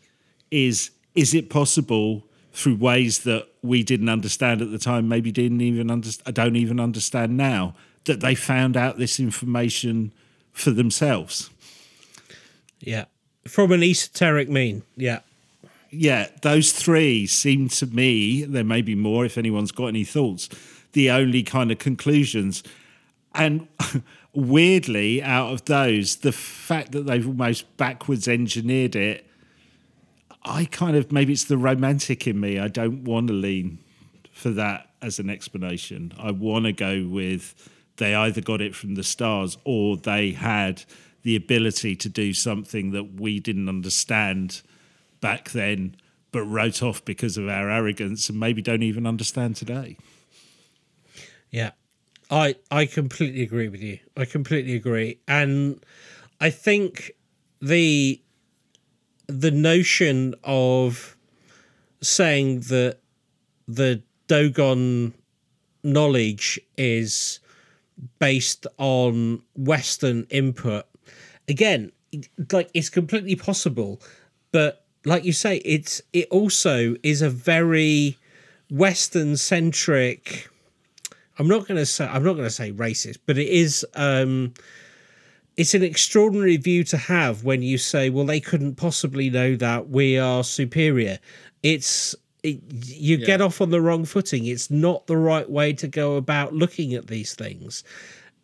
[0.50, 5.60] is is it possible through ways that we didn't understand at the time, maybe didn't
[5.60, 10.12] even understand, don't even understand now, that they found out this information
[10.52, 11.50] for themselves?
[12.80, 13.06] Yeah.
[13.46, 14.82] From an esoteric mean.
[14.96, 15.20] Yeah.
[15.90, 20.48] Yeah, those three seem to me, there may be more if anyone's got any thoughts,
[20.92, 22.62] the only kind of conclusions.
[23.34, 23.68] And
[24.34, 29.24] weirdly, out of those, the fact that they've almost backwards engineered it,
[30.44, 32.58] I kind of maybe it's the romantic in me.
[32.58, 33.78] I don't want to lean
[34.32, 36.12] for that as an explanation.
[36.18, 37.54] I want to go with
[37.96, 40.84] they either got it from the stars or they had
[41.22, 44.62] the ability to do something that we didn't understand
[45.20, 45.96] back then,
[46.32, 49.96] but wrote off because of our arrogance and maybe don't even understand today.
[51.50, 51.72] Yeah.
[52.30, 53.98] I I completely agree with you.
[54.16, 55.18] I completely agree.
[55.26, 55.82] And
[56.40, 57.12] I think
[57.60, 58.20] the
[59.26, 61.16] the notion of
[62.02, 62.98] saying that
[63.66, 65.14] the Dogon
[65.82, 67.40] knowledge is
[68.18, 70.86] based on Western input,
[71.48, 71.92] again,
[72.52, 74.00] like it's completely possible,
[74.52, 78.16] but like you say, it's it also is a very
[78.70, 80.48] Western centric.
[81.38, 83.86] I'm not going to say I'm not going to say racist, but it is.
[83.94, 84.54] Um,
[85.56, 89.88] it's an extraordinary view to have when you say, "Well, they couldn't possibly know that
[89.88, 91.18] we are superior."
[91.62, 93.26] It's it, you yeah.
[93.26, 94.46] get off on the wrong footing.
[94.46, 97.84] It's not the right way to go about looking at these things,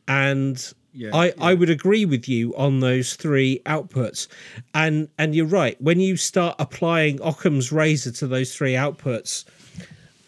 [0.08, 1.32] and yeah, I, yeah.
[1.40, 4.28] I would agree with you on those three outputs.
[4.72, 5.80] And and you're right.
[5.80, 9.44] When you start applying Occam's razor to those three outputs,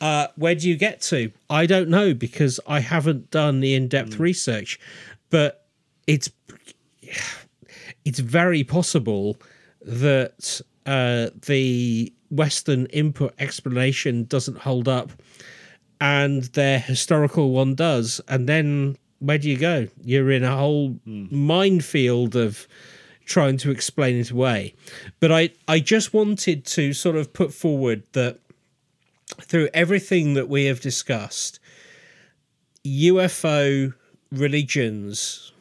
[0.00, 1.30] uh, where do you get to?
[1.48, 4.18] I don't know because I haven't done the in-depth mm.
[4.18, 4.80] research,
[5.30, 5.66] but
[6.06, 6.30] it's
[8.04, 9.36] it's very possible
[9.82, 15.12] that uh, the Western input explanation doesn't hold up,
[16.00, 18.96] and their historical one does, and then
[19.26, 19.88] where do you go?
[20.04, 21.30] You're in a whole mm.
[21.32, 22.68] minefield of
[23.24, 24.74] trying to explain it away.
[25.18, 28.38] But I, I just wanted to sort of put forward that
[29.42, 31.58] through everything that we have discussed,
[32.84, 33.92] UFO
[34.30, 35.52] religions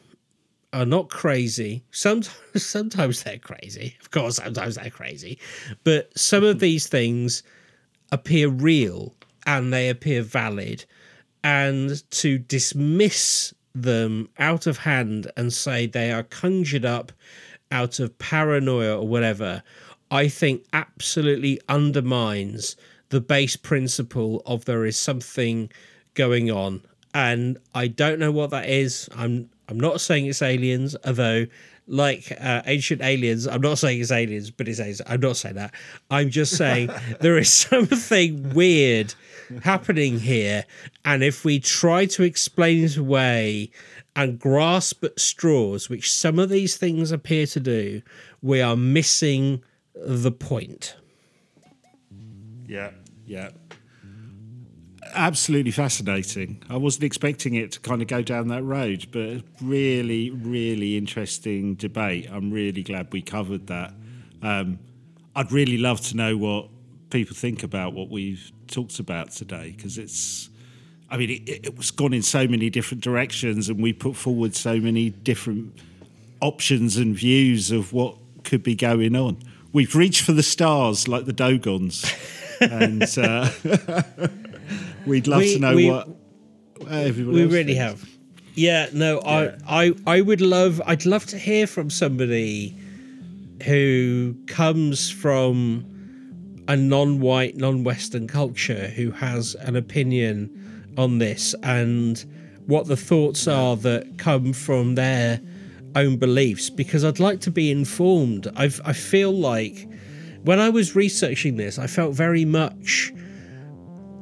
[0.72, 1.82] are not crazy.
[1.90, 3.96] Sometimes, sometimes they're crazy.
[4.00, 5.38] Of course, sometimes they're crazy.
[5.82, 7.42] But some of these things
[8.12, 9.12] appear real
[9.44, 10.84] and they appear valid
[11.42, 17.12] and to dismiss them out of hand and say they are conjured up
[17.70, 19.62] out of paranoia or whatever,
[20.10, 22.76] I think absolutely undermines
[23.08, 25.70] the base principle of there is something
[26.14, 26.82] going on.
[27.14, 29.08] And I don't know what that is.
[29.14, 31.46] I'm I'm not saying it's aliens, although
[31.88, 33.46] like uh, ancient aliens.
[33.46, 35.02] I'm not saying it's aliens, but it's aliens.
[35.06, 35.74] I'm not saying that.
[36.10, 39.14] I'm just saying there is something weird
[39.62, 40.64] happening here.
[41.04, 43.70] And if we try to explain it away
[44.14, 48.02] and grasp at straws, which some of these things appear to do,
[48.42, 49.62] we are missing
[49.94, 50.96] the point.
[52.66, 52.90] Yeah,
[53.26, 53.50] yeah
[55.14, 56.62] absolutely fascinating.
[56.68, 61.74] I wasn't expecting it to kind of go down that road, but really, really interesting
[61.74, 62.28] debate.
[62.30, 63.94] I'm really glad we covered that.
[64.42, 64.78] Um,
[65.34, 66.68] I'd really love to know what
[67.10, 70.50] people think about what we've talked about today because it's
[71.08, 74.56] I mean, it, it was gone in so many different directions, and we put forward
[74.56, 75.72] so many different
[76.40, 79.38] options and views of what could be going on.
[79.72, 82.12] We've reached for the stars like the Dogons,
[82.60, 83.50] and uh,
[85.06, 86.08] we'd love We- to know we- what
[86.90, 88.00] everyone we else really thinks.
[88.02, 88.10] have.
[88.54, 89.56] Yeah, no, Yeah.
[89.66, 92.74] I, I, I would love, I'd love to hear from somebody
[93.64, 95.84] who comes from
[96.68, 102.24] a non-white, non-Western culture who has an opinion on this and
[102.66, 105.40] what the thoughts are that come from their
[105.94, 106.70] own beliefs.
[106.70, 108.50] Because I'd like to be informed.
[108.56, 109.88] I've, I feel like
[110.42, 113.12] when I was researching this, I felt very much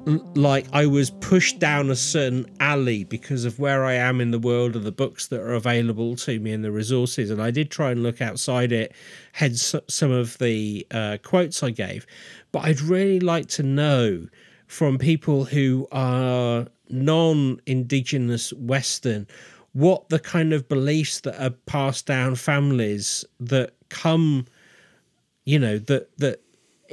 [0.06, 4.38] like I was pushed down a certain alley because of where I am in the
[4.38, 7.30] world and the books that are available to me and the resources.
[7.30, 8.92] And I did try and look outside it,
[9.32, 12.06] hence some of the uh, quotes I gave.
[12.52, 14.26] But I'd really like to know
[14.66, 19.26] from people who are non indigenous Western
[19.72, 24.46] what the kind of beliefs that are passed down families that come
[25.44, 26.43] you know that that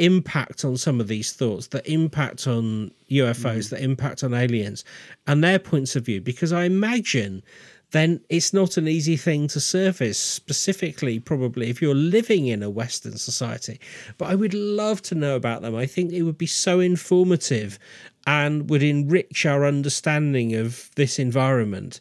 [0.02, 4.84] impact on some of these thoughts that impact on UFOs that impact on aliens
[5.28, 7.44] and their points of view because I imagine
[7.92, 12.70] then it's not an easy thing to surface, specifically probably if you're living in a
[12.70, 13.80] western society.
[14.18, 15.76] But I would love to know about them.
[15.76, 17.78] I think it would be so informative
[18.26, 22.00] and would enrich our understanding of this environment.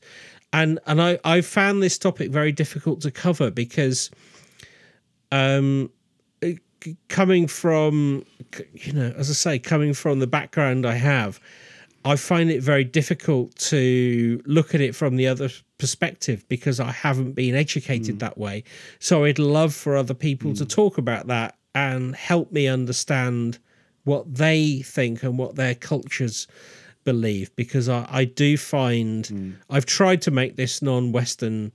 [0.53, 4.11] And and I I found this topic very difficult to cover because
[5.33, 5.91] um
[7.09, 8.25] coming from
[8.73, 11.41] you know as i say coming from the background i have
[12.05, 16.91] i find it very difficult to look at it from the other perspective because i
[16.91, 18.19] haven't been educated hmm.
[18.19, 18.65] that way.
[18.99, 20.69] So i'd love for other people to hmm.
[20.69, 23.59] talk about that and help me understand
[24.05, 26.47] what they think and what their cultures
[27.05, 29.53] believe because i, I do find hmm.
[29.69, 31.73] i've tried to make this non-western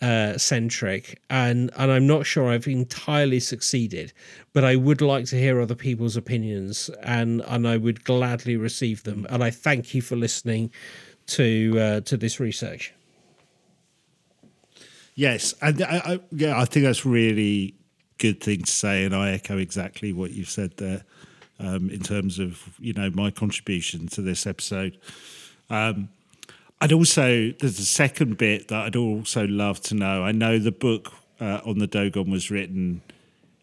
[0.00, 4.12] uh, centric, and and I'm not sure I've entirely succeeded,
[4.52, 9.02] but I would like to hear other people's opinions, and and I would gladly receive
[9.02, 9.26] them.
[9.28, 10.70] And I thank you for listening
[11.28, 12.94] to uh, to this research.
[15.14, 17.74] Yes, and I, I, yeah, I think that's really
[18.18, 21.04] good thing to say, and I echo exactly what you've said there
[21.58, 24.98] um, in terms of you know my contribution to this episode.
[25.68, 26.08] Um,
[26.80, 30.24] I'd also there's a second bit that I'd also love to know.
[30.24, 33.02] I know the book uh, on the Dogon was written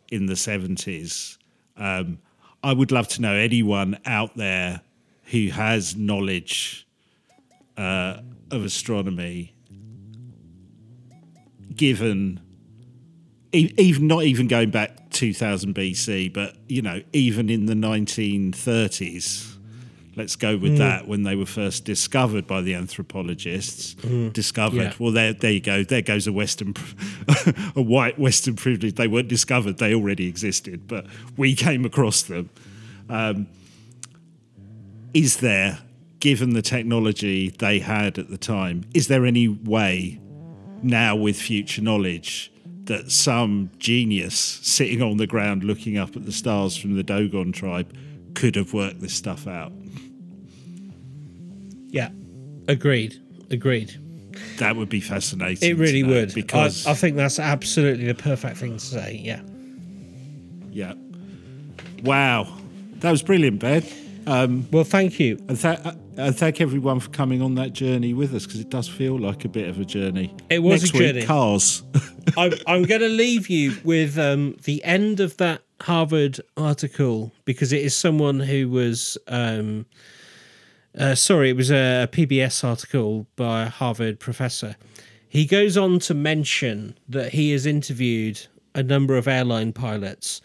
[0.09, 1.37] in the seventies.
[1.75, 2.19] Um,
[2.63, 4.81] I would love to know anyone out there
[5.25, 6.87] who has knowledge
[7.75, 9.53] uh, of astronomy
[11.75, 12.41] given
[13.53, 19.56] even not even going back 2000 BC, but you know, even in the 1930s,
[20.17, 23.93] let's go with that when they were first discovered by the anthropologists.
[24.33, 24.75] Discovered.
[24.77, 24.93] Yeah.
[24.99, 25.83] Well, there, there you go.
[25.83, 26.73] There goes a Western,
[27.75, 28.95] a white Western privilege.
[28.95, 31.05] They weren't discovered; they already existed, but
[31.37, 32.49] we came across them.
[33.09, 33.47] Um,
[35.13, 35.79] is there,
[36.19, 40.19] given the technology they had at the time, is there any way
[40.83, 42.51] now with future knowledge
[42.85, 47.51] that some genius sitting on the ground looking up at the stars from the Dogon
[47.51, 47.95] tribe
[48.33, 49.71] could have worked this stuff out?
[51.89, 52.09] Yeah,
[52.67, 53.95] agreed, agreed.
[54.57, 55.69] That would be fascinating.
[55.69, 59.19] It really would because I, I think that's absolutely the perfect thing to say.
[59.23, 59.41] Yeah.
[60.69, 60.93] yeah,
[62.03, 62.47] wow,
[62.99, 63.83] that was brilliant, Ben.
[64.27, 65.37] Well, thank you.
[65.47, 65.79] And, th-
[66.17, 69.45] and thank everyone for coming on that journey with us because it does feel like
[69.45, 70.35] a bit of a journey.
[70.49, 71.25] It was Next a week, journey.
[71.25, 71.83] Cars.
[72.37, 77.71] I'm, I'm going to leave you with um, the end of that Harvard article because
[77.71, 79.17] it is someone who was.
[79.27, 79.85] Um,
[80.97, 84.75] uh, sorry, it was a PBS article by a Harvard professor.
[85.29, 90.41] He goes on to mention that he has interviewed a number of airline pilots,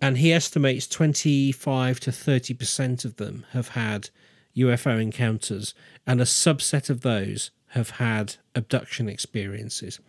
[0.00, 4.10] and he estimates 25 to 30% of them have had
[4.56, 5.74] UFO encounters,
[6.06, 10.00] and a subset of those have had abduction experiences.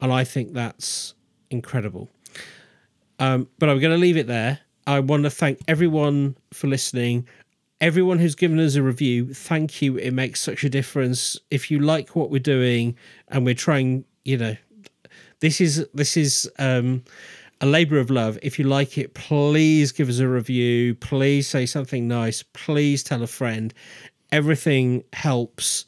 [0.00, 1.14] And I think that's
[1.50, 2.08] incredible.
[3.18, 4.60] Um, but I'm going to leave it there.
[4.86, 7.26] I want to thank everyone for listening.
[7.84, 9.98] Everyone who's given us a review, thank you.
[9.98, 11.38] It makes such a difference.
[11.50, 12.96] If you like what we're doing
[13.28, 14.56] and we're trying, you know,
[15.40, 17.04] this is this is um,
[17.60, 18.38] a labor of love.
[18.42, 20.94] If you like it, please give us a review.
[20.94, 22.42] Please say something nice.
[22.42, 23.74] Please tell a friend.
[24.32, 25.84] Everything helps.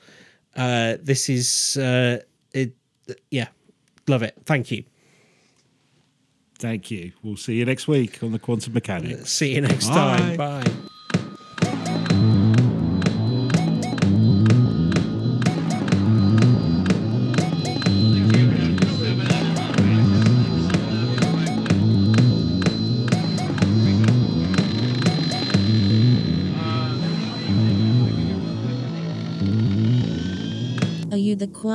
[0.54, 2.20] Uh, this is uh,
[2.52, 2.74] it.
[3.30, 3.48] Yeah,
[4.06, 4.36] love it.
[4.44, 4.84] Thank you.
[6.58, 7.12] Thank you.
[7.22, 9.32] We'll see you next week on the Quantum Mechanics.
[9.32, 10.18] See you next Bye.
[10.18, 10.36] time.
[10.36, 10.85] Bye.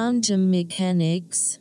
[0.02, 1.61] Quantum mechanics.